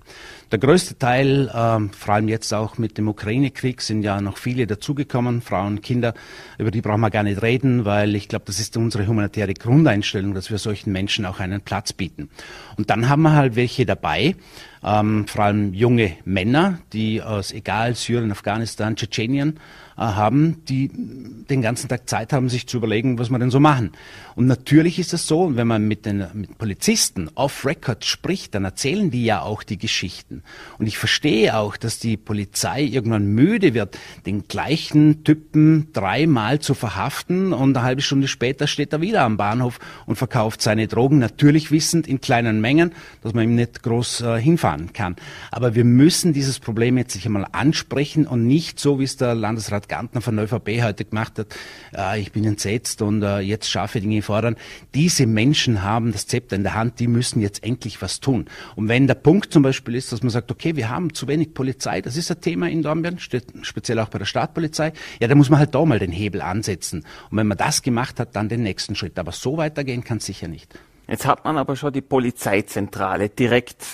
Der 0.52 0.60
größte 0.60 1.00
Teil, 1.00 1.52
ähm, 1.54 1.90
vor 1.92 2.14
allem 2.14 2.28
jetzt 2.28 2.54
auch 2.54 2.78
mit 2.78 2.98
dem 2.98 3.08
Ukraine-Krieg, 3.08 3.82
sind 3.82 4.04
ja 4.04 4.22
noch 4.22 4.38
viele 4.38 4.68
dazugekommen, 4.68 5.42
Frauen, 5.42 5.82
Kinder. 5.82 6.14
Über 6.60 6.70
die 6.70 6.82
brauchen 6.82 7.02
wir 7.02 7.10
gar 7.10 7.24
nicht 7.24 7.42
reden, 7.42 7.86
weil 7.86 8.16
ich 8.16 8.28
glaube, 8.28 8.46
das 8.46 8.60
ist 8.60 8.78
unsere 8.78 9.08
humanitäre 9.08 9.56
Grundeinstellung, 9.56 10.36
dass 10.36 10.52
wir 10.52 10.60
solchen 10.60 10.92
Menschen 10.92 11.26
auch 11.26 11.40
einen 11.40 11.62
Platz 11.62 11.94
bieten. 11.94 12.30
Und 12.78 12.92
dann 12.92 13.10
haben 13.10 13.24
wir 13.24 13.34
halt 13.34 13.56
welche 13.56 13.88
dabei, 13.88 14.36
ähm, 14.84 15.26
vor 15.28 15.46
allem 15.46 15.74
junge 15.74 16.14
Männer, 16.26 16.80
die 16.92 17.22
aus 17.22 17.52
egal 17.52 17.96
Syrien, 17.96 18.32
Afghanistan, 18.32 18.96
Tschetschenien 18.96 19.60
äh, 19.98 20.02
haben, 20.02 20.64
die 20.68 20.90
den 20.94 21.62
ganzen 21.62 21.88
Tag 21.88 22.10
Zeit 22.10 22.34
haben, 22.34 22.50
sich 22.50 22.68
zu 22.68 22.78
überlegen, 22.78 23.20
was 23.20 23.30
wir 23.30 23.40
denn 23.40 23.52
so 23.52 23.60
machen. 23.60 23.92
Und 24.36 24.48
natürlich 24.48 25.00
ist 25.00 25.14
es 25.14 25.28
so, 25.28 25.56
wenn 25.56 25.68
man 25.68 25.88
mit 25.88 26.06
den 26.06 26.26
mit 26.34 26.58
Polizisten 26.58 27.30
off-Record 27.36 28.04
spricht, 28.04 28.56
dann 28.56 28.66
erzählen 28.66 29.12
die 29.12 29.24
ja 29.24 29.42
auch 29.42 29.64
die 29.64 29.78
Geschichten. 29.78 30.44
Und 30.80 30.88
ich 30.88 30.98
verstehe 30.98 31.56
auch, 31.56 31.78
dass 31.78 32.00
die 32.00 32.18
Polizei 32.18 32.82
irgendwann 32.82 33.28
müde 33.28 33.74
wird, 33.74 33.98
den 34.26 34.48
gleichen 34.48 35.24
Typen 35.24 35.94
dreimal 35.94 36.60
zu 36.60 36.74
verhaften 36.74 37.54
und 37.54 37.78
eine 37.78 37.86
halbe 37.86 38.02
Stunde 38.02 38.28
später 38.28 38.68
steht 38.68 38.92
er 38.94 39.02
wieder 39.02 39.22
am 39.22 39.38
Bahnhof 39.38 39.80
und 40.06 40.16
verkauft 40.16 40.62
seine 40.62 40.88
Drogen, 40.88 41.20
natürlich 41.20 41.72
wissend 41.72 42.08
in 42.08 42.20
kleinen 42.20 42.60
Mengen, 42.60 42.92
dass 43.22 43.34
man 43.34 43.44
ihm 43.44 43.56
nicht 43.56 43.84
groß 43.84 44.22
äh, 44.22 44.42
hinfahren 44.42 44.73
kann. 44.94 45.16
Aber 45.52 45.76
wir 45.76 45.86
müssen 45.86 46.34
dieses 46.34 46.60
Problem 46.60 46.98
jetzt 46.98 47.14
sich 47.14 47.26
einmal 47.26 47.46
ansprechen 47.52 48.28
und 48.28 48.48
nicht 48.48 48.80
so, 48.80 49.00
wie 49.00 49.04
es 49.04 49.18
der 49.18 49.36
Landesrat 49.36 49.90
Gantner 49.90 50.22
von 50.22 50.36
der 50.36 50.46
ÖVP 50.46 50.82
heute 50.84 51.06
gemacht 51.06 51.40
hat, 51.40 51.48
äh, 51.96 52.20
ich 52.20 52.32
bin 52.32 52.46
entsetzt 52.46 53.02
und 53.02 53.22
äh, 53.24 53.40
jetzt 53.40 53.70
scharfe 53.70 54.02
Dinge 54.02 54.22
fordern. 54.22 54.56
Diese 54.94 55.26
Menschen 55.26 55.84
haben 55.84 56.12
das 56.12 56.28
Zepter 56.28 56.56
in 56.56 56.64
der 56.64 56.74
Hand, 56.74 57.00
die 57.00 57.08
müssen 57.08 57.42
jetzt 57.42 57.64
endlich 57.64 58.02
was 58.02 58.20
tun. 58.20 58.46
Und 58.76 58.88
wenn 58.88 59.08
der 59.08 59.16
Punkt 59.16 59.54
zum 59.54 59.64
Beispiel 59.64 59.96
ist, 59.96 60.12
dass 60.12 60.22
man 60.24 60.30
sagt, 60.30 60.52
okay, 60.52 60.76
wir 60.76 60.90
haben 60.90 61.14
zu 61.14 61.28
wenig 61.28 61.54
Polizei, 61.54 62.02
das 62.02 62.18
ist 62.18 62.32
ein 62.32 62.42
Thema 62.42 62.70
in 62.70 62.82
Dornbirn, 62.82 63.20
speziell 63.20 64.00
auch 64.00 64.10
bei 64.10 64.20
der 64.20 64.26
Stadtpolizei, 64.26 64.94
ja, 65.20 65.28
dann 65.28 65.38
muss 65.38 65.50
man 65.50 65.60
halt 65.60 65.76
da 65.76 65.86
mal 65.86 66.00
den 66.00 66.12
Hebel 66.12 66.42
ansetzen. 66.42 67.06
Und 67.30 67.38
wenn 67.38 67.48
man 67.48 67.58
das 67.58 67.82
gemacht 67.82 68.20
hat, 68.20 68.36
dann 68.36 68.50
den 68.50 68.64
nächsten 68.64 68.96
Schritt. 68.96 69.18
Aber 69.20 69.32
so 69.32 69.58
weitergehen 69.58 70.04
kann 70.04 70.18
es 70.18 70.26
sicher 70.26 70.48
nicht. 70.48 70.74
Jetzt 71.08 71.26
hat 71.26 71.44
man 71.44 71.58
aber 71.58 71.76
schon 71.76 71.92
die 71.94 72.02
Polizeizentrale 72.02 73.30
direkt, 73.30 73.86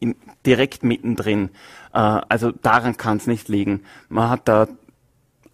in, 0.00 0.16
direkt 0.44 0.82
mittendrin. 0.82 1.50
Äh, 1.92 1.98
also 2.28 2.50
daran 2.50 2.96
kann 2.96 3.18
es 3.18 3.26
nicht 3.26 3.48
liegen. 3.48 3.82
Man 4.08 4.28
hat 4.28 4.48
da 4.48 4.66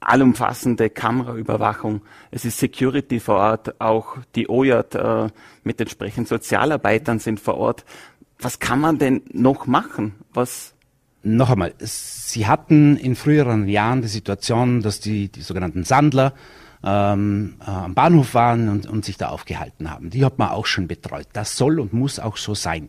allumfassende 0.01 0.89
Kameraüberwachung. 0.89 2.03
Es 2.31 2.45
ist 2.45 2.59
Security 2.59 3.21
vor 3.21 3.37
Ort, 3.37 3.81
auch 3.81 4.17
die 4.35 4.49
OJAT 4.49 4.95
äh, 4.95 5.29
mit 5.65 5.81
entsprechenden 5.81 6.27
Sozialarbeitern 6.27 7.19
sind 7.19 7.41
vor 7.41 7.57
Ort. 7.57 7.85
Was 8.39 8.59
kann 8.59 8.81
man 8.81 8.99
denn 8.99 9.23
noch 9.33 9.67
machen? 9.67 10.15
Was 10.33 10.75
noch 11.23 11.51
einmal, 11.51 11.75
Sie 11.81 12.47
hatten 12.47 12.97
in 12.97 13.17
früheren 13.17 13.67
Jahren 13.67 14.01
die 14.01 14.09
Situation, 14.09 14.81
dass 14.81 15.01
die, 15.01 15.29
die 15.29 15.43
sogenannten 15.43 15.83
Sandler 15.83 16.35
ähm, 16.85 17.55
äh, 17.61 17.71
am 17.71 17.95
Bahnhof 17.95 18.35
waren 18.35 18.69
und, 18.69 18.87
und 18.87 19.05
sich 19.05 19.17
da 19.17 19.29
aufgehalten 19.29 19.91
haben. 19.91 20.11
Die 20.11 20.25
hat 20.25 20.39
man 20.39 20.51
auch 20.51 20.67
schon 20.67 20.89
betreut. 20.89 21.29
Das 21.33 21.57
soll 21.57 21.81
und 21.81 21.93
muss 21.93 22.19
auch 22.19 22.37
so 22.37 22.55
sein. 22.55 22.89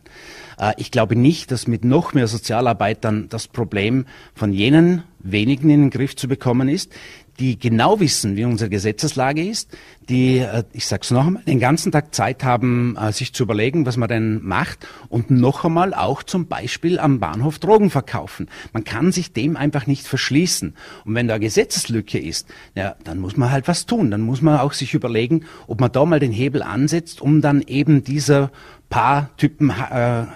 Äh, 0.58 0.72
ich 0.76 0.90
glaube 0.90 1.16
nicht, 1.16 1.50
dass 1.50 1.66
mit 1.66 1.84
noch 1.84 2.14
mehr 2.14 2.28
Sozialarbeitern 2.28 3.28
das 3.28 3.48
Problem 3.48 4.06
von 4.34 4.52
jenen 4.52 5.02
wenigen 5.20 5.70
in 5.70 5.82
den 5.82 5.90
Griff 5.90 6.16
zu 6.16 6.28
bekommen 6.28 6.68
ist, 6.68 6.92
die 7.38 7.58
genau 7.58 8.00
wissen, 8.00 8.36
wie 8.36 8.44
unsere 8.44 8.70
Gesetzeslage 8.70 9.46
ist, 9.46 9.76
die, 10.08 10.38
äh, 10.38 10.64
ich 10.72 10.86
sage 10.86 11.02
es 11.02 11.10
noch 11.10 11.26
einmal, 11.26 11.42
den 11.44 11.60
ganzen 11.60 11.92
Tag 11.92 12.14
Zeit 12.14 12.42
haben, 12.42 12.96
äh, 12.96 13.12
sich 13.12 13.32
zu 13.32 13.42
überlegen, 13.42 13.86
was 13.86 13.96
man 13.96 14.08
denn 14.08 14.42
macht 14.42 14.86
und 15.08 15.30
noch 15.30 15.64
einmal 15.64 15.94
auch 15.94 16.22
zum 16.22 16.46
Beispiel 16.46 16.98
am 16.98 17.20
Bahnhof 17.20 17.58
Drogen 17.58 17.90
verkaufen. 17.90 18.48
Man 18.72 18.84
kann 18.84 19.12
sich 19.12 19.32
dem 19.32 19.56
einfach 19.56 19.86
nicht 19.86 20.06
verschließen. 20.06 20.74
Und 21.04 21.14
wenn 21.14 21.28
da 21.28 21.34
eine 21.34 21.44
Gesetzeslücke 21.44 22.18
ist, 22.18 22.48
ja, 22.74 22.96
dann 23.04 23.18
muss 23.18 23.36
man 23.36 23.50
halt 23.50 23.68
was 23.68 23.86
tun. 23.86 24.10
Dann 24.10 24.22
muss 24.22 24.42
man 24.42 24.58
auch 24.58 24.72
sich 24.72 24.94
überlegen, 24.94 25.44
ob 25.66 25.80
man 25.80 25.92
da 25.92 26.04
mal 26.04 26.20
den 26.20 26.32
Hebel 26.32 26.62
ansetzt, 26.62 27.20
um 27.20 27.40
dann 27.40 27.62
eben 27.62 28.02
dieser 28.02 28.50
paar 28.88 29.36
Typen 29.36 29.70
äh, 29.70 29.72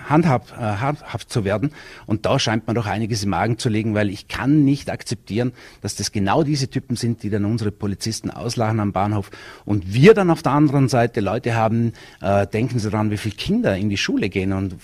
handhab, 0.08 0.52
äh, 0.58 0.62
handhaft 0.62 1.30
zu 1.30 1.44
werden. 1.44 1.70
Und 2.06 2.26
da 2.26 2.38
scheint 2.38 2.66
man 2.66 2.76
doch 2.76 2.86
einiges 2.86 3.24
im 3.24 3.30
Magen 3.30 3.58
zu 3.58 3.68
legen, 3.68 3.94
weil 3.94 4.10
ich 4.10 4.28
kann 4.28 4.64
nicht 4.64 4.90
akzeptieren, 4.90 5.52
dass 5.80 5.96
das 5.96 6.12
genau 6.12 6.42
diese 6.42 6.68
Typen 6.68 6.96
sind, 6.96 7.22
die 7.22 7.30
dann 7.30 7.44
unsere 7.44 7.72
Polizisten 7.72 8.30
auslachen 8.30 8.80
am 8.80 8.92
Bahnhof. 8.92 9.30
Und 9.64 9.94
wir 9.94 10.14
dann 10.14 10.30
auf 10.30 10.42
der 10.42 10.52
anderen 10.52 10.88
Seite 10.88 11.20
Leute 11.20 11.54
haben, 11.54 11.92
äh, 12.20 12.46
denken 12.46 12.78
Sie 12.78 12.90
daran, 12.90 13.10
wie 13.10 13.16
viele 13.16 13.34
Kinder 13.34 13.76
in 13.76 13.88
die 13.88 13.96
Schule 13.96 14.28
gehen 14.28 14.52
und 14.52 14.76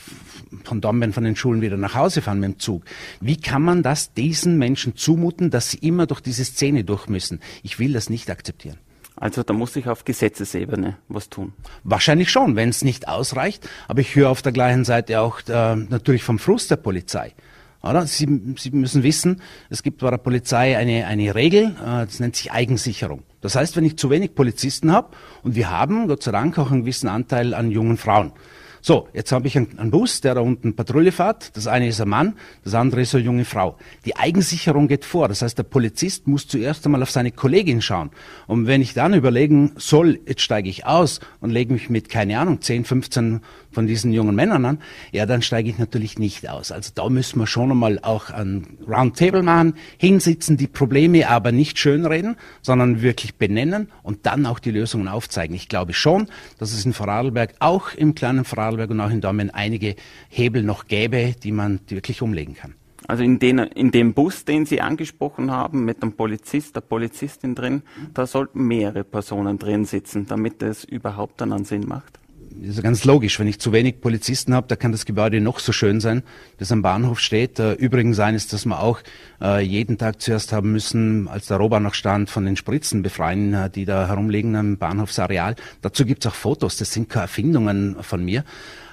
von 0.64 0.80
Dornbirn 0.80 1.12
von 1.12 1.24
den 1.24 1.36
Schulen 1.36 1.60
wieder 1.60 1.76
nach 1.76 1.94
Hause 1.94 2.22
fahren 2.22 2.40
mit 2.40 2.52
dem 2.52 2.58
Zug. 2.58 2.84
Wie 3.20 3.36
kann 3.36 3.62
man 3.62 3.82
das 3.82 4.14
diesen 4.14 4.56
Menschen 4.56 4.96
zumuten, 4.96 5.50
dass 5.50 5.70
sie 5.70 5.78
immer 5.78 6.06
durch 6.06 6.20
diese 6.20 6.44
Szene 6.44 6.84
durch 6.84 7.08
müssen? 7.08 7.40
Ich 7.62 7.78
will 7.78 7.92
das 7.92 8.08
nicht 8.08 8.30
akzeptieren. 8.30 8.78
Also 9.20 9.42
da 9.42 9.52
muss 9.52 9.74
ich 9.76 9.88
auf 9.88 10.04
Gesetzesebene 10.04 10.96
was 11.08 11.28
tun. 11.28 11.52
Wahrscheinlich 11.82 12.30
schon, 12.30 12.56
wenn 12.56 12.68
es 12.68 12.82
nicht 12.82 13.08
ausreicht. 13.08 13.68
Aber 13.88 14.00
ich 14.00 14.14
höre 14.14 14.30
auf 14.30 14.42
der 14.42 14.52
gleichen 14.52 14.84
Seite 14.84 15.20
auch 15.20 15.40
äh, 15.48 15.76
natürlich 15.76 16.22
vom 16.22 16.38
Frust 16.38 16.70
der 16.70 16.76
Polizei. 16.76 17.34
Oder? 17.82 18.06
Sie, 18.06 18.54
Sie 18.56 18.70
müssen 18.70 19.02
wissen, 19.02 19.40
es 19.70 19.82
gibt 19.82 19.98
bei 19.98 20.10
der 20.10 20.18
Polizei 20.18 20.76
eine, 20.76 21.06
eine 21.06 21.34
Regel, 21.34 21.76
äh, 21.80 22.06
das 22.06 22.20
nennt 22.20 22.36
sich 22.36 22.52
Eigensicherung. 22.52 23.22
Das 23.40 23.54
heißt, 23.54 23.76
wenn 23.76 23.84
ich 23.84 23.96
zu 23.96 24.10
wenig 24.10 24.34
Polizisten 24.34 24.92
habe, 24.92 25.08
und 25.42 25.54
wir 25.54 25.70
haben 25.70 26.08
Gott 26.08 26.22
sei 26.22 26.32
Dank 26.32 26.58
auch 26.58 26.70
einen 26.70 26.80
gewissen 26.80 27.08
Anteil 27.08 27.54
an 27.54 27.70
jungen 27.70 27.96
Frauen, 27.96 28.32
so, 28.80 29.08
jetzt 29.12 29.32
habe 29.32 29.46
ich 29.46 29.56
einen, 29.56 29.90
Bus, 29.90 30.20
der 30.20 30.34
da 30.34 30.40
unten 30.40 30.74
Patrouille 30.74 31.12
fährt. 31.12 31.56
Das 31.56 31.66
eine 31.66 31.88
ist 31.88 32.00
ein 32.00 32.08
Mann, 32.08 32.34
das 32.64 32.74
andere 32.74 33.00
ist 33.00 33.14
eine 33.14 33.24
junge 33.24 33.44
Frau. 33.44 33.76
Die 34.04 34.16
Eigensicherung 34.16 34.88
geht 34.88 35.04
vor. 35.04 35.28
Das 35.28 35.42
heißt, 35.42 35.58
der 35.58 35.64
Polizist 35.64 36.26
muss 36.26 36.46
zuerst 36.46 36.84
einmal 36.84 37.02
auf 37.02 37.10
seine 37.10 37.32
Kollegin 37.32 37.82
schauen. 37.82 38.10
Und 38.46 38.66
wenn 38.66 38.82
ich 38.82 38.94
dann 38.94 39.14
überlegen 39.14 39.72
soll, 39.76 40.20
jetzt 40.26 40.42
steige 40.42 40.68
ich 40.68 40.86
aus 40.86 41.20
und 41.40 41.50
lege 41.50 41.72
mich 41.72 41.90
mit, 41.90 42.08
keine 42.08 42.38
Ahnung, 42.38 42.60
10, 42.60 42.84
15 42.84 43.40
von 43.78 43.86
diesen 43.86 44.12
jungen 44.12 44.34
Männern 44.34 44.64
an, 44.64 44.78
ja, 45.12 45.24
dann 45.24 45.40
steige 45.40 45.70
ich 45.70 45.78
natürlich 45.78 46.18
nicht 46.18 46.48
aus. 46.50 46.72
Also 46.72 46.90
da 46.92 47.08
müssen 47.08 47.38
wir 47.38 47.46
schon 47.46 47.70
einmal 47.70 48.00
auch 48.02 48.30
ein 48.30 48.76
Roundtable 48.88 49.44
machen, 49.44 49.74
hinsitzen, 49.98 50.56
die 50.56 50.66
Probleme 50.66 51.28
aber 51.28 51.52
nicht 51.52 51.78
schönreden, 51.78 52.34
sondern 52.60 53.02
wirklich 53.02 53.36
benennen 53.36 53.86
und 54.02 54.26
dann 54.26 54.46
auch 54.46 54.58
die 54.58 54.72
Lösungen 54.72 55.06
aufzeigen. 55.06 55.54
Ich 55.54 55.68
glaube 55.68 55.92
schon, 55.92 56.26
dass 56.58 56.72
es 56.72 56.84
in 56.84 56.92
Vorarlberg, 56.92 57.54
auch 57.60 57.94
im 57.94 58.16
kleinen 58.16 58.44
Vorarlberg 58.44 58.90
und 58.90 59.00
auch 59.00 59.10
in 59.10 59.20
Dormen 59.20 59.50
einige 59.50 59.94
Hebel 60.28 60.64
noch 60.64 60.88
gäbe, 60.88 61.36
die 61.40 61.52
man 61.52 61.78
wirklich 61.86 62.20
umlegen 62.20 62.54
kann. 62.54 62.74
Also 63.06 63.22
in, 63.22 63.38
den, 63.38 63.60
in 63.60 63.92
dem 63.92 64.12
Bus, 64.12 64.44
den 64.44 64.66
Sie 64.66 64.80
angesprochen 64.80 65.52
haben, 65.52 65.84
mit 65.84 66.02
einem 66.02 66.14
Polizist, 66.14 66.74
der 66.74 66.80
Polizistin 66.80 67.54
drin, 67.54 67.82
da 68.12 68.26
sollten 68.26 68.66
mehrere 68.66 69.04
Personen 69.04 69.56
drin 69.56 69.84
sitzen, 69.84 70.26
damit 70.26 70.64
es 70.64 70.82
überhaupt 70.82 71.40
dann 71.40 71.52
einen 71.52 71.64
Sinn 71.64 71.86
macht 71.86 72.18
ist 72.62 72.82
ganz 72.82 73.04
logisch, 73.04 73.38
wenn 73.38 73.46
ich 73.46 73.58
zu 73.58 73.72
wenig 73.72 74.00
Polizisten 74.00 74.54
habe, 74.54 74.66
da 74.66 74.76
kann 74.76 74.92
das 74.92 75.04
Gebäude 75.04 75.40
noch 75.40 75.58
so 75.58 75.72
schön 75.72 76.00
sein, 76.00 76.22
das 76.58 76.72
am 76.72 76.82
Bahnhof 76.82 77.20
steht. 77.20 77.58
Übrigens 77.58 78.18
eines, 78.18 78.48
dass 78.48 78.64
wir 78.64 78.80
auch 78.80 79.00
äh, 79.40 79.62
jeden 79.62 79.98
Tag 79.98 80.20
zuerst 80.20 80.52
haben 80.52 80.72
müssen, 80.72 81.28
als 81.28 81.46
der 81.46 81.58
Rohbahn 81.58 81.82
noch 81.82 81.94
stand, 81.94 82.30
von 82.30 82.44
den 82.44 82.56
Spritzen 82.56 83.02
befreien, 83.02 83.54
äh, 83.54 83.70
die 83.70 83.84
da 83.84 84.08
herumliegen 84.08 84.56
am 84.56 84.78
Bahnhofsareal. 84.78 85.56
Dazu 85.82 86.04
gibt's 86.04 86.26
auch 86.26 86.34
Fotos, 86.34 86.76
das 86.76 86.92
sind 86.92 87.08
keine 87.08 87.22
Erfindungen 87.22 87.96
von 88.02 88.24
mir. 88.24 88.44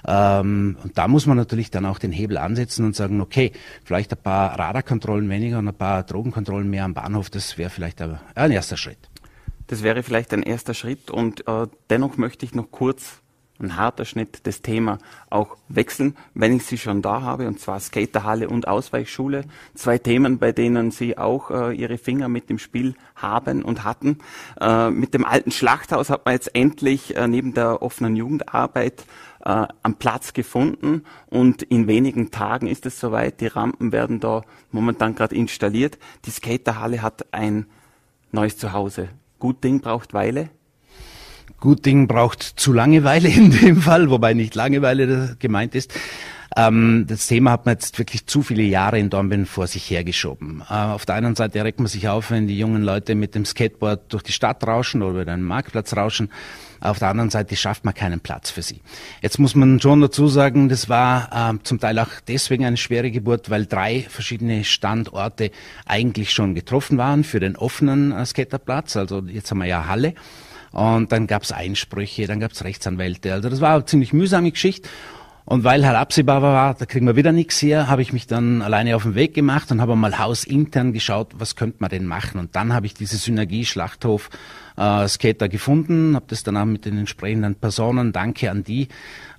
Ähm, 0.06 0.76
und 0.82 0.96
da 0.96 1.08
muss 1.08 1.26
man 1.26 1.36
natürlich 1.36 1.70
dann 1.70 1.86
auch 1.86 1.98
den 1.98 2.12
Hebel 2.12 2.38
ansetzen 2.38 2.84
und 2.84 2.94
sagen, 2.94 3.20
okay, 3.20 3.52
vielleicht 3.84 4.12
ein 4.12 4.22
paar 4.22 4.58
Radarkontrollen 4.58 5.28
weniger 5.28 5.58
und 5.58 5.68
ein 5.68 5.74
paar 5.74 6.04
Drogenkontrollen 6.04 6.70
mehr 6.70 6.84
am 6.84 6.94
Bahnhof, 6.94 7.30
das 7.30 7.58
wäre 7.58 7.70
vielleicht 7.70 8.00
ein 8.00 8.50
erster 8.50 8.76
Schritt. 8.76 8.98
Das 9.66 9.82
wäre 9.82 10.04
vielleicht 10.04 10.32
ein 10.32 10.44
erster 10.44 10.74
Schritt 10.74 11.10
und 11.10 11.46
äh, 11.48 11.66
dennoch 11.90 12.16
möchte 12.16 12.44
ich 12.44 12.54
noch 12.54 12.70
kurz 12.70 13.20
ein 13.60 13.76
harter 13.76 14.04
Schnitt, 14.04 14.46
das 14.46 14.62
Thema 14.62 14.98
auch 15.30 15.56
wechseln, 15.68 16.16
wenn 16.34 16.56
ich 16.56 16.64
sie 16.64 16.78
schon 16.78 17.02
da 17.02 17.22
habe, 17.22 17.48
und 17.48 17.60
zwar 17.60 17.80
Skaterhalle 17.80 18.48
und 18.48 18.68
Ausweichschule. 18.68 19.44
Zwei 19.74 19.98
Themen, 19.98 20.38
bei 20.38 20.52
denen 20.52 20.90
sie 20.90 21.18
auch 21.18 21.50
äh, 21.50 21.72
ihre 21.74 21.98
Finger 21.98 22.28
mit 22.28 22.50
dem 22.50 22.58
Spiel 22.58 22.94
haben 23.14 23.62
und 23.62 23.84
hatten. 23.84 24.18
Äh, 24.60 24.90
mit 24.90 25.14
dem 25.14 25.24
alten 25.24 25.50
Schlachthaus 25.50 26.10
hat 26.10 26.24
man 26.24 26.34
jetzt 26.34 26.54
endlich 26.54 27.16
äh, 27.16 27.26
neben 27.28 27.54
der 27.54 27.82
offenen 27.82 28.16
Jugendarbeit 28.16 29.06
äh, 29.44 29.66
am 29.82 29.94
Platz 29.96 30.32
gefunden 30.32 31.04
und 31.26 31.62
in 31.62 31.86
wenigen 31.86 32.30
Tagen 32.30 32.66
ist 32.66 32.84
es 32.84 33.00
soweit. 33.00 33.40
Die 33.40 33.46
Rampen 33.46 33.92
werden 33.92 34.20
da 34.20 34.42
momentan 34.70 35.14
gerade 35.14 35.34
installiert. 35.34 35.98
Die 36.24 36.30
Skaterhalle 36.30 37.00
hat 37.00 37.32
ein 37.32 37.66
neues 38.32 38.58
Zuhause. 38.58 39.08
Gut 39.38 39.62
Ding 39.62 39.80
braucht 39.80 40.14
Weile. 40.14 40.50
Gut 41.60 41.86
Ding 41.86 42.06
braucht 42.06 42.42
zu 42.42 42.72
Langeweile 42.72 43.28
in 43.28 43.50
dem 43.50 43.80
Fall, 43.80 44.10
wobei 44.10 44.34
nicht 44.34 44.54
Langeweile 44.54 45.36
gemeint 45.38 45.74
ist. 45.74 45.92
Ähm, 46.56 47.04
das 47.06 47.26
Thema 47.26 47.50
hat 47.52 47.66
man 47.66 47.74
jetzt 47.74 47.98
wirklich 47.98 48.26
zu 48.26 48.42
viele 48.42 48.62
Jahre 48.62 48.98
in 48.98 49.10
Dornbirn 49.10 49.44
vor 49.44 49.66
sich 49.66 49.90
hergeschoben. 49.90 50.62
Äh, 50.68 50.74
auf 50.74 51.04
der 51.04 51.16
einen 51.16 51.34
Seite 51.34 51.62
regt 51.62 51.80
man 51.80 51.88
sich 51.88 52.08
auf, 52.08 52.30
wenn 52.30 52.46
die 52.46 52.58
jungen 52.58 52.82
Leute 52.82 53.14
mit 53.14 53.34
dem 53.34 53.44
Skateboard 53.44 54.12
durch 54.12 54.22
die 54.22 54.32
Stadt 54.32 54.66
rauschen 54.66 55.02
oder 55.02 55.22
über 55.22 55.32
einen 55.32 55.42
Marktplatz 55.42 55.94
rauschen. 55.94 56.30
Auf 56.80 56.98
der 56.98 57.08
anderen 57.08 57.30
Seite 57.30 57.56
schafft 57.56 57.84
man 57.84 57.94
keinen 57.94 58.20
Platz 58.20 58.50
für 58.50 58.62
sie. 58.62 58.80
Jetzt 59.20 59.38
muss 59.38 59.54
man 59.54 59.80
schon 59.80 60.00
dazu 60.00 60.28
sagen, 60.28 60.68
das 60.68 60.88
war 60.88 61.52
äh, 61.54 61.58
zum 61.62 61.78
Teil 61.78 61.98
auch 61.98 62.08
deswegen 62.26 62.64
eine 62.64 62.76
schwere 62.78 63.10
Geburt, 63.10 63.50
weil 63.50 63.66
drei 63.66 64.06
verschiedene 64.08 64.64
Standorte 64.64 65.50
eigentlich 65.84 66.32
schon 66.32 66.54
getroffen 66.54 66.96
waren 66.96 67.24
für 67.24 67.40
den 67.40 67.56
offenen 67.56 68.12
äh, 68.12 68.24
Skaterplatz. 68.24 68.96
Also 68.96 69.22
jetzt 69.26 69.50
haben 69.50 69.58
wir 69.58 69.66
ja 69.66 69.86
Halle. 69.86 70.14
Und 70.76 71.10
dann 71.10 71.26
gab 71.26 71.42
es 71.42 71.52
Einsprüche, 71.52 72.26
dann 72.26 72.38
gab 72.38 72.52
es 72.52 72.62
Rechtsanwälte. 72.62 73.32
Also 73.32 73.48
das 73.48 73.62
war 73.62 73.76
eine 73.76 73.86
ziemlich 73.86 74.12
mühsame 74.12 74.50
Geschichte. 74.50 74.90
Und 75.46 75.64
weil 75.64 75.86
halt 75.86 75.96
absehbar 75.96 76.42
war, 76.42 76.74
da 76.74 76.84
kriegen 76.84 77.06
wir 77.06 77.16
wieder 77.16 77.32
nichts 77.32 77.62
her, 77.62 77.88
habe 77.88 78.02
ich 78.02 78.12
mich 78.12 78.26
dann 78.26 78.60
alleine 78.60 78.94
auf 78.94 79.04
den 79.04 79.14
Weg 79.14 79.32
gemacht 79.32 79.70
und 79.70 79.80
habe 79.80 79.96
mal 79.96 80.18
hausintern 80.18 80.92
geschaut, 80.92 81.32
was 81.38 81.56
könnte 81.56 81.78
man 81.78 81.88
denn 81.88 82.04
machen. 82.04 82.38
Und 82.38 82.56
dann 82.56 82.74
habe 82.74 82.84
ich 82.84 82.92
diese 82.92 83.16
Synergie 83.16 83.64
Schlachthof 83.64 84.28
äh, 84.76 85.08
Skater 85.08 85.48
gefunden, 85.48 86.14
habe 86.14 86.26
das 86.28 86.42
dann 86.42 86.58
auch 86.58 86.66
mit 86.66 86.84
den 86.84 86.98
entsprechenden 86.98 87.54
Personen, 87.54 88.12
danke 88.12 88.50
an 88.50 88.62
die, 88.62 88.88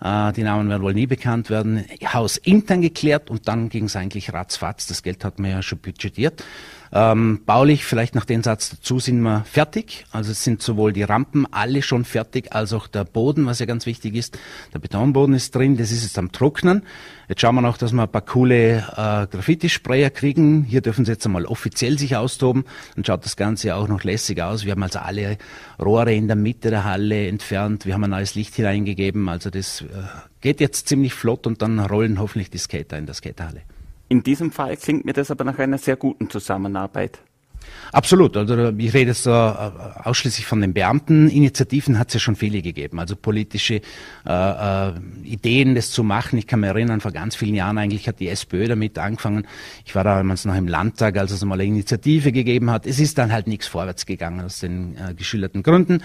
äh, 0.02 0.34
die 0.34 0.42
Namen 0.44 0.70
werden 0.70 0.82
wohl 0.82 0.96
nie 0.96 1.08
bekannt 1.08 1.52
werden, 1.52 1.86
hausintern 2.04 2.82
geklärt 2.82 3.30
und 3.30 3.48
dann 3.48 3.70
ging 3.70 3.84
es 3.84 3.96
eigentlich 3.96 4.34
ratzfatz. 4.34 4.88
Das 4.88 5.04
Geld 5.04 5.24
hat 5.24 5.38
man 5.38 5.52
ja 5.52 5.62
schon 5.62 5.78
budgetiert. 5.78 6.44
Ähm, 6.92 7.42
baulich, 7.46 7.86
vielleicht 7.86 8.16
noch 8.16 8.26
den 8.26 8.44
Satz 8.44 8.70
dazu, 8.70 9.00
sind 9.00 9.22
wir 9.22 9.44
fertig. 9.44 10.06
Also 10.12 10.32
es 10.32 10.44
sind 10.44 10.62
sowohl 10.62 10.94
die 10.94 11.04
Rampen 11.04 11.46
alle 11.52 11.82
schon 11.82 12.06
fertig, 12.06 12.54
als 12.54 12.74
auch 12.74 12.88
der 12.88 13.04
Boden, 13.04 13.46
was 13.46 13.60
ja 13.60 13.66
ganz 13.66 13.86
wichtig 13.86 14.16
ist. 14.16 14.38
Der 14.74 14.80
Betonboden 14.80 15.36
ist 15.36 15.54
drin, 15.54 15.78
das 15.78 15.92
ist 15.92 16.04
jetzt 16.04 16.18
am 16.18 16.32
Trocknen. 16.32 16.84
Jetzt 17.28 17.42
schauen 17.42 17.56
wir 17.56 17.62
noch, 17.62 17.78
dass 17.78 17.92
wir 17.92 18.04
ein 18.04 18.12
paar 18.12 18.22
coole 18.22 18.78
äh, 18.78 19.28
Graffiti-Sprayer 19.28 20.10
kriegen. 20.12 20.64
Hier 20.64 20.82
dürfen 20.82 21.04
sie 21.04 21.12
jetzt 21.12 21.26
einmal 21.26 21.46
offiziell 21.46 22.00
sich 22.00 22.16
austoben. 22.16 22.64
Dann 22.96 23.04
schaut 23.04 23.26
das 23.26 23.36
Ganze 23.36 23.76
auch 23.76 23.90
noch 23.90 24.04
lässig 24.04 24.42
aus. 24.42 24.64
Wir 24.64 24.72
haben 24.72 24.84
also 24.84 25.00
alle 25.00 25.38
Rohre 25.78 26.14
in 26.14 26.28
der 26.28 26.38
Mitte 26.38 26.70
der 26.70 26.86
Halle 26.86 27.28
entfernt. 27.28 27.86
Wir 27.86 27.96
haben 27.96 28.06
ein 28.06 28.12
neues 28.12 28.36
Licht 28.36 28.56
hineingegeben. 28.56 29.28
Also 29.28 29.50
das 29.50 29.82
äh, 29.82 29.86
geht 30.40 30.62
jetzt 30.62 30.88
ziemlich 30.88 31.14
flott 31.14 31.46
und 31.48 31.62
dann 31.62 31.80
rollen 31.80 32.20
hoffentlich 32.20 32.50
die 32.50 32.60
Skater 32.60 32.98
in 32.98 33.06
der 33.06 33.16
Skaterhalle. 33.16 33.64
In 34.10 34.24
diesem 34.24 34.52
Fall 34.52 34.78
klingt 34.78 35.06
mir 35.06 35.14
das 35.14 35.32
aber 35.32 35.44
nach 35.44 35.60
einer 35.60 35.78
sehr 35.78 35.98
guten 35.98 36.30
Zusammenarbeit. 36.30 37.20
Absolut. 37.92 38.36
Also 38.36 38.70
ich 38.78 38.94
rede 38.94 39.12
jetzt 39.12 39.26
äh, 39.26 39.30
ausschließlich 39.30 40.46
von 40.46 40.62
den 40.62 40.74
Beamten. 40.74 41.30
Initiativen 41.30 41.98
hat 41.98 42.10
es 42.10 42.16
ja 42.16 42.20
schon 42.20 42.36
viele 42.36 42.62
gegeben. 42.62 43.00
Also 43.00 43.16
politische 43.16 43.82
äh, 44.26 44.90
äh, 44.90 44.94
Ideen, 45.24 45.76
das 45.76 45.92
zu 45.92 46.04
machen. 46.04 46.38
Ich 46.38 46.48
kann 46.48 46.60
mich 46.60 46.70
erinnern, 46.70 47.02
vor 47.02 47.12
ganz 47.12 47.36
vielen 47.36 47.56
Jahren 47.56 47.78
eigentlich 47.78 48.08
hat 48.08 48.20
die 48.20 48.28
SPÖ 48.28 48.68
damit 48.68 48.98
angefangen. 48.98 49.48
Ich 49.86 49.96
war 49.96 50.04
damals 50.04 50.46
noch 50.46 50.56
im 50.56 50.68
Landtag, 50.68 51.18
als 51.18 51.32
es 51.32 51.44
mal 51.44 51.56
eine 51.56 51.66
Initiative 51.66 52.32
gegeben 52.32 52.70
hat. 52.72 52.86
Es 52.86 53.00
ist 53.00 53.18
dann 53.18 53.32
halt 53.32 53.48
nichts 53.48 53.68
vorwärts 53.68 54.06
gegangen 54.06 54.42
aus 54.42 54.60
den 54.60 54.96
äh, 54.98 55.14
geschilderten 55.14 55.64
Gründen. 55.64 56.04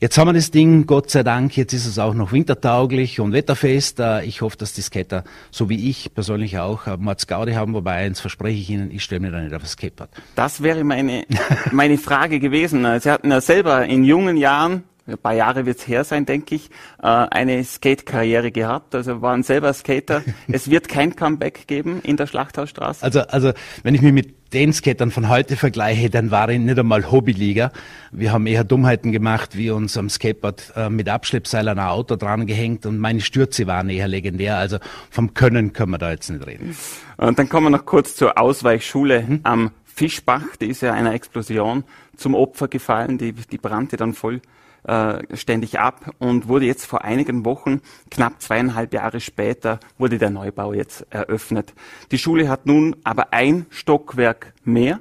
Jetzt 0.00 0.16
haben 0.16 0.28
wir 0.28 0.32
das 0.32 0.52
Ding, 0.52 0.86
Gott 0.86 1.10
sei 1.10 1.24
Dank, 1.24 1.56
jetzt 1.56 1.72
ist 1.72 1.84
es 1.84 1.98
auch 1.98 2.14
noch 2.14 2.30
wintertauglich 2.30 3.18
und 3.18 3.32
wetterfest. 3.32 3.98
Äh, 3.98 4.22
ich 4.26 4.42
hoffe, 4.42 4.56
dass 4.56 4.72
die 4.72 4.80
Skater, 4.80 5.24
so 5.50 5.68
wie 5.68 5.90
ich 5.90 6.14
persönlich 6.14 6.56
auch, 6.60 6.86
äh, 6.86 6.96
Mordsgaudi 6.96 7.54
haben, 7.54 7.74
wobei 7.74 7.94
eins 7.94 8.20
verspreche 8.20 8.60
ich 8.60 8.70
Ihnen, 8.70 8.92
ich 8.92 9.02
stelle 9.02 9.22
mir 9.22 9.32
da 9.32 9.40
nicht 9.40 9.52
auf 9.52 9.62
das 9.62 9.72
Skateboard. 9.72 10.08
Das 10.36 10.62
wäre 10.62 10.84
meine, 10.84 11.24
meine 11.72 11.98
Frage 11.98 12.38
gewesen. 12.38 12.86
Sie 13.00 13.10
hatten 13.10 13.32
ja 13.32 13.40
selber 13.40 13.86
in 13.86 14.04
jungen 14.04 14.36
Jahren 14.36 14.84
ein 15.08 15.18
paar 15.18 15.34
Jahre 15.34 15.66
wird's 15.66 15.86
her 15.88 16.04
sein, 16.04 16.26
denke 16.26 16.54
ich, 16.54 16.70
äh, 17.02 17.06
eine 17.06 17.62
Skate-Karriere 17.64 18.52
gehabt. 18.52 18.94
Also 18.94 19.22
waren 19.22 19.42
selber 19.42 19.72
Skater. 19.72 20.22
es 20.48 20.70
wird 20.70 20.88
kein 20.88 21.16
Comeback 21.16 21.66
geben 21.66 22.00
in 22.02 22.16
der 22.16 22.26
Schlachthausstraße. 22.26 23.02
Also, 23.02 23.20
also 23.20 23.52
wenn 23.82 23.94
ich 23.94 24.02
mich 24.02 24.12
mit 24.12 24.38
den 24.52 24.72
Skatern 24.72 25.10
von 25.10 25.28
heute 25.28 25.56
vergleiche, 25.56 26.08
dann 26.08 26.30
war 26.30 26.48
ich 26.48 26.58
nicht 26.58 26.78
einmal 26.78 27.10
Hobbyliga. 27.10 27.70
Wir 28.12 28.32
haben 28.32 28.46
eher 28.46 28.64
Dummheiten 28.64 29.12
gemacht, 29.12 29.56
wie 29.56 29.70
uns 29.70 29.96
am 29.96 30.08
Skateboard 30.08 30.72
äh, 30.74 30.88
mit 30.88 31.08
Abschleppseil 31.08 31.68
an 31.68 31.78
ein 31.78 31.86
Auto 31.86 32.16
dran 32.16 32.46
gehängt 32.46 32.86
und 32.86 32.98
meine 32.98 33.20
Stürze 33.20 33.66
waren 33.66 33.90
eher 33.90 34.08
legendär. 34.08 34.56
Also 34.56 34.78
vom 35.10 35.34
Können 35.34 35.72
können 35.72 35.92
wir 35.92 35.98
da 35.98 36.10
jetzt 36.10 36.30
nicht 36.30 36.46
reden. 36.46 36.76
Und 37.18 37.38
dann 37.38 37.48
kommen 37.48 37.66
wir 37.66 37.70
noch 37.70 37.84
kurz 37.84 38.16
zur 38.16 38.38
Ausweichschule 38.38 39.26
hm? 39.26 39.40
am 39.42 39.70
Fischbach. 39.84 40.56
Die 40.60 40.66
ist 40.66 40.80
ja 40.80 40.92
einer 40.94 41.12
Explosion 41.12 41.84
zum 42.16 42.34
Opfer 42.34 42.68
gefallen. 42.68 43.18
Die, 43.18 43.32
die 43.32 43.58
brannte 43.58 43.96
dann 43.96 44.14
voll 44.14 44.40
äh, 44.88 45.36
ständig 45.36 45.78
ab 45.78 46.14
und 46.18 46.48
wurde 46.48 46.64
jetzt 46.64 46.86
vor 46.86 47.04
einigen 47.04 47.44
Wochen, 47.44 47.80
knapp 48.10 48.40
zweieinhalb 48.40 48.94
Jahre 48.94 49.20
später, 49.20 49.80
wurde 49.98 50.18
der 50.18 50.30
Neubau 50.30 50.72
jetzt 50.72 51.06
eröffnet. 51.10 51.74
Die 52.10 52.18
Schule 52.18 52.48
hat 52.48 52.66
nun 52.66 52.96
aber 53.04 53.32
ein 53.32 53.66
Stockwerk 53.70 54.54
mehr. 54.64 55.00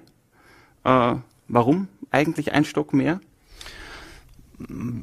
Äh, 0.84 1.16
warum 1.48 1.88
eigentlich 2.12 2.52
ein 2.52 2.66
Stock 2.66 2.94
mehr? 2.94 3.22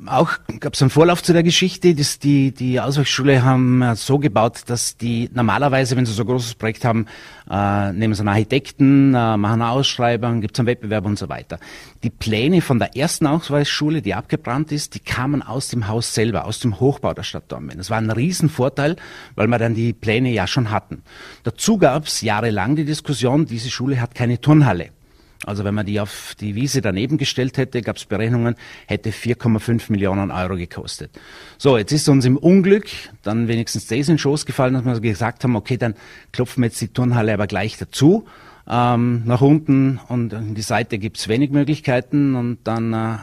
Auch 0.06 0.32
gab 0.58 0.74
es 0.74 0.82
einen 0.82 0.90
Vorlauf 0.90 1.22
zu 1.22 1.32
der 1.32 1.44
Geschichte. 1.44 1.94
Das, 1.94 2.18
die, 2.18 2.52
die 2.52 2.80
Ausweichschule 2.80 3.44
haben 3.44 3.94
so 3.94 4.18
gebaut, 4.18 4.62
dass 4.66 4.96
die 4.96 5.30
normalerweise, 5.32 5.96
wenn 5.96 6.06
sie 6.06 6.12
so 6.12 6.24
ein 6.24 6.26
großes 6.26 6.56
Projekt 6.56 6.84
haben, 6.84 7.06
äh, 7.48 7.92
nehmen 7.92 8.14
sie 8.14 8.20
einen 8.22 8.30
Architekten, 8.30 9.14
äh, 9.14 9.36
machen 9.36 9.62
eine 9.62 9.68
Ausschreibung, 9.68 10.40
gibt 10.40 10.56
es 10.56 10.60
einen 10.60 10.66
Wettbewerb 10.66 11.06
und 11.06 11.18
so 11.18 11.28
weiter. 11.28 11.60
Die 12.02 12.10
Pläne 12.10 12.62
von 12.62 12.80
der 12.80 12.96
ersten 12.96 13.28
Ausweichschule, 13.28 14.02
die 14.02 14.14
abgebrannt 14.14 14.72
ist, 14.72 14.96
die 14.96 15.00
kamen 15.00 15.40
aus 15.40 15.68
dem 15.68 15.86
Haus 15.86 16.14
selber, 16.14 16.46
aus 16.46 16.58
dem 16.58 16.80
Hochbau 16.80 17.14
der 17.14 17.22
Stadt 17.22 17.44
Dornbirn. 17.52 17.78
Das 17.78 17.90
war 17.90 17.98
ein 17.98 18.10
Riesenvorteil, 18.10 18.96
weil 19.36 19.46
wir 19.46 19.58
dann 19.58 19.74
die 19.74 19.92
Pläne 19.92 20.32
ja 20.32 20.48
schon 20.48 20.72
hatten. 20.72 21.02
Dazu 21.44 21.78
gab 21.78 22.06
es 22.06 22.22
jahrelang 22.22 22.74
die 22.74 22.84
Diskussion, 22.84 23.46
diese 23.46 23.70
Schule 23.70 24.00
hat 24.00 24.16
keine 24.16 24.40
Turnhalle. 24.40 24.93
Also 25.46 25.64
wenn 25.64 25.74
man 25.74 25.86
die 25.86 26.00
auf 26.00 26.34
die 26.40 26.54
Wiese 26.54 26.80
daneben 26.80 27.18
gestellt 27.18 27.56
hätte, 27.58 27.82
gab 27.82 27.96
es 27.96 28.04
Berechnungen, 28.04 28.56
hätte 28.86 29.10
4,5 29.10 29.90
Millionen 29.90 30.30
Euro 30.30 30.56
gekostet. 30.56 31.10
So, 31.58 31.78
jetzt 31.78 31.92
ist 31.92 32.08
uns 32.08 32.24
im 32.24 32.36
Unglück 32.36 32.86
dann 33.22 33.48
wenigstens 33.48 33.86
das 33.86 33.98
in 33.98 34.14
den 34.14 34.18
Schoß 34.18 34.46
gefallen, 34.46 34.74
dass 34.74 35.02
wir 35.02 35.10
gesagt 35.10 35.44
haben, 35.44 35.56
okay, 35.56 35.76
dann 35.76 35.94
klopfen 36.32 36.62
wir 36.62 36.68
jetzt 36.68 36.80
die 36.80 36.88
Turnhalle 36.88 37.34
aber 37.34 37.46
gleich 37.46 37.78
dazu. 37.78 38.26
Ähm, 38.66 39.22
nach 39.26 39.42
unten 39.42 40.00
und 40.08 40.32
in 40.32 40.54
die 40.54 40.62
Seite 40.62 40.98
gibt's 40.98 41.28
wenig 41.28 41.50
Möglichkeiten 41.50 42.34
und 42.34 42.58
dann 42.64 42.92
äh, 42.94 43.16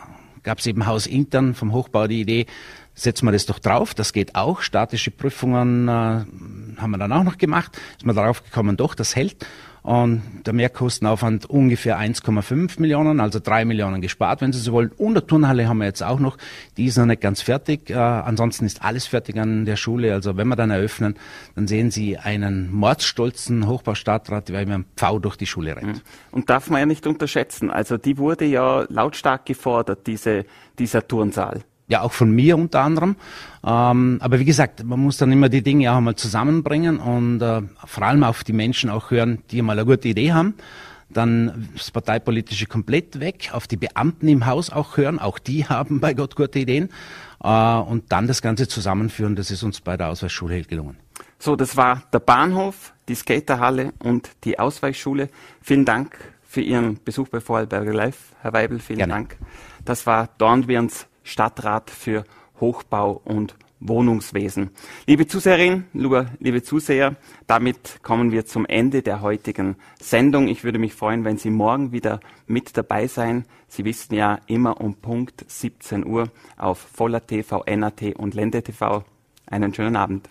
gab 0.44 0.60
es 0.60 0.68
eben 0.68 0.86
hausintern 0.86 1.56
vom 1.56 1.74
Hochbau 1.74 2.08
die 2.08 2.22
Idee, 2.22 2.46
setzen 2.94 3.26
wir 3.26 3.32
das 3.32 3.46
doch 3.46 3.60
drauf, 3.60 3.94
das 3.94 4.14
geht 4.14 4.36
auch. 4.36 4.62
Statische 4.62 5.12
Prüfungen 5.12 5.88
äh, 5.88 5.92
haben 5.92 6.92
wir 6.92 6.98
dann 6.98 7.12
auch 7.12 7.24
noch 7.24 7.38
gemacht, 7.38 7.78
ist 7.98 8.06
man 8.06 8.16
darauf 8.16 8.44
gekommen, 8.44 8.78
doch, 8.78 8.94
das 8.94 9.16
hält. 9.16 9.46
Und 9.84 10.22
der 10.46 10.54
Mehrkostenaufwand 10.54 11.50
ungefähr 11.50 12.00
1,5 12.00 12.80
Millionen, 12.80 13.20
also 13.20 13.40
drei 13.40 13.66
Millionen 13.66 14.00
gespart, 14.00 14.42
wenn 14.42 14.54
Sie 14.54 14.60
so 14.60 14.74
wollen. 14.74 14.92
Und 14.98 15.16
der 15.16 15.26
Turnhalle 15.26 15.68
haben 15.68 15.80
wir 15.80 15.86
jetzt 15.86 16.04
auch 16.04 16.20
noch. 16.20 16.38
Die 16.78 16.86
ist 16.86 16.98
noch 16.98 17.08
nicht 17.08 17.22
ganz 17.22 17.42
fertig. 17.42 17.90
Äh, 17.90 17.96
ansonsten 17.96 18.66
ist 18.66 18.84
alles 18.84 19.08
fertig 19.08 19.38
an 19.38 19.66
der 19.66 19.78
Schule. 19.78 20.14
Also 20.14 20.38
wenn 20.38 20.48
wir 20.48 20.56
dann 20.56 20.70
eröffnen, 20.70 21.16
dann 21.56 21.68
sehen 21.68 21.90
Sie 21.90 22.18
einen 22.18 22.72
mordsstolzen 22.72 23.68
Hochbaustadtrat, 23.68 24.50
der 24.50 24.60
mit 24.60 24.74
einem 24.74 24.86
Pfau 24.96 25.18
durch 25.18 25.36
die 25.36 25.48
Schule 25.48 25.76
rennt. 25.76 25.96
Mhm. 25.96 26.02
Und 26.32 26.50
darf 26.52 26.70
man 26.70 26.80
ja 26.80 26.86
nicht 26.86 27.08
unterschätzen. 27.08 27.72
Also 27.72 27.98
die 27.98 28.20
wurde 28.20 28.46
ja 28.46 28.86
lautstark 28.88 29.46
gefordert, 29.48 30.06
diese, 30.06 30.46
dieser 30.78 31.08
Turnsaal 31.08 31.64
ja 31.92 32.02
auch 32.02 32.14
von 32.14 32.32
mir 32.32 32.58
unter 32.58 32.82
anderem. 32.82 33.16
Ähm, 33.64 34.18
aber 34.22 34.40
wie 34.40 34.46
gesagt, 34.46 34.84
man 34.84 35.00
muss 35.00 35.18
dann 35.18 35.32
immer 35.32 35.50
die 35.50 35.62
Dinge 35.62 35.92
auch 35.92 35.98
einmal 35.98 36.16
zusammenbringen 36.16 37.00
und 37.00 37.42
äh, 37.42 37.62
vor 37.86 38.04
allem 38.04 38.24
auf 38.24 38.44
die 38.44 38.54
Menschen 38.54 38.90
auch 38.90 39.12
hören, 39.12 39.40
die 39.52 39.62
mal 39.62 39.78
eine 39.78 39.86
gute 39.86 40.08
Idee 40.08 40.34
haben. 40.34 40.56
Dann 41.10 41.70
das 41.76 41.92
Parteipolitische 41.92 42.66
komplett 42.66 43.20
weg, 43.20 43.50
auf 43.52 43.68
die 43.68 43.76
Beamten 43.76 44.30
im 44.30 44.46
Haus 44.46 44.70
auch 44.70 44.96
hören, 44.98 45.20
auch 45.20 45.38
die 45.38 45.66
haben 45.70 46.00
bei 46.00 46.14
Gott 46.14 46.36
gute 46.36 46.60
Ideen. 46.60 46.90
Äh, 47.44 47.48
und 47.48 48.12
dann 48.12 48.28
das 48.28 48.42
Ganze 48.42 48.68
zusammenführen, 48.68 49.36
das 49.36 49.52
ist 49.52 49.62
uns 49.62 49.82
bei 49.82 49.98
der 49.98 50.10
Ausweichschule 50.10 50.64
gelungen. 50.64 50.98
So, 51.38 51.56
das 51.56 51.76
war 51.76 52.04
der 52.14 52.20
Bahnhof, 52.20 52.94
die 53.08 53.16
Skaterhalle 53.16 53.94
und 54.00 54.30
die 54.44 54.58
Ausweichschule. 54.60 55.30
Vielen 55.62 55.86
Dank 55.86 56.18
für 56.44 56.62
Ihren 56.62 57.00
Besuch 57.04 57.30
bei 57.30 57.40
Vorarlberger 57.42 57.94
Live, 57.94 58.18
Herr 58.42 58.54
Weibel, 58.54 58.80
vielen 58.80 59.00
Gerne. 59.00 59.14
Dank. 59.14 59.38
Das 59.84 60.06
war 60.06 60.30
Dornbirns 60.38 61.08
Stadtrat 61.24 61.90
für 61.90 62.24
Hochbau 62.60 63.22
und 63.24 63.56
Wohnungswesen. 63.82 64.70
Liebe 65.08 65.28
Zuseherinnen, 65.28 65.86
liebe 66.40 66.62
Zuseher, 66.64 67.16
damit 67.48 68.04
kommen 68.04 68.32
wir 68.32 68.46
zum 68.46 68.66
Ende 68.68 69.02
der 69.02 69.22
heutigen 69.22 69.76
Sendung. 70.00 70.48
Ich 70.48 70.64
würde 70.64 70.78
mich 70.80 70.94
freuen, 70.94 71.26
wenn 71.26 71.38
Sie 71.38 71.50
morgen 71.50 71.92
wieder 71.92 72.20
mit 72.46 72.78
dabei 72.78 73.08
sein. 73.08 73.46
Sie 73.68 73.84
wissen 73.84 74.14
ja 74.14 74.40
immer 74.46 74.80
um 74.80 74.96
Punkt 74.96 75.44
17 75.48 76.06
Uhr 76.06 76.30
auf 76.58 76.78
Voller 76.78 77.26
TV, 77.26 77.64
NAT 77.68 78.16
und 78.18 78.36
Lende 78.36 78.62
TV. 78.62 79.04
Einen 79.48 79.74
schönen 79.74 79.96
Abend. 79.96 80.30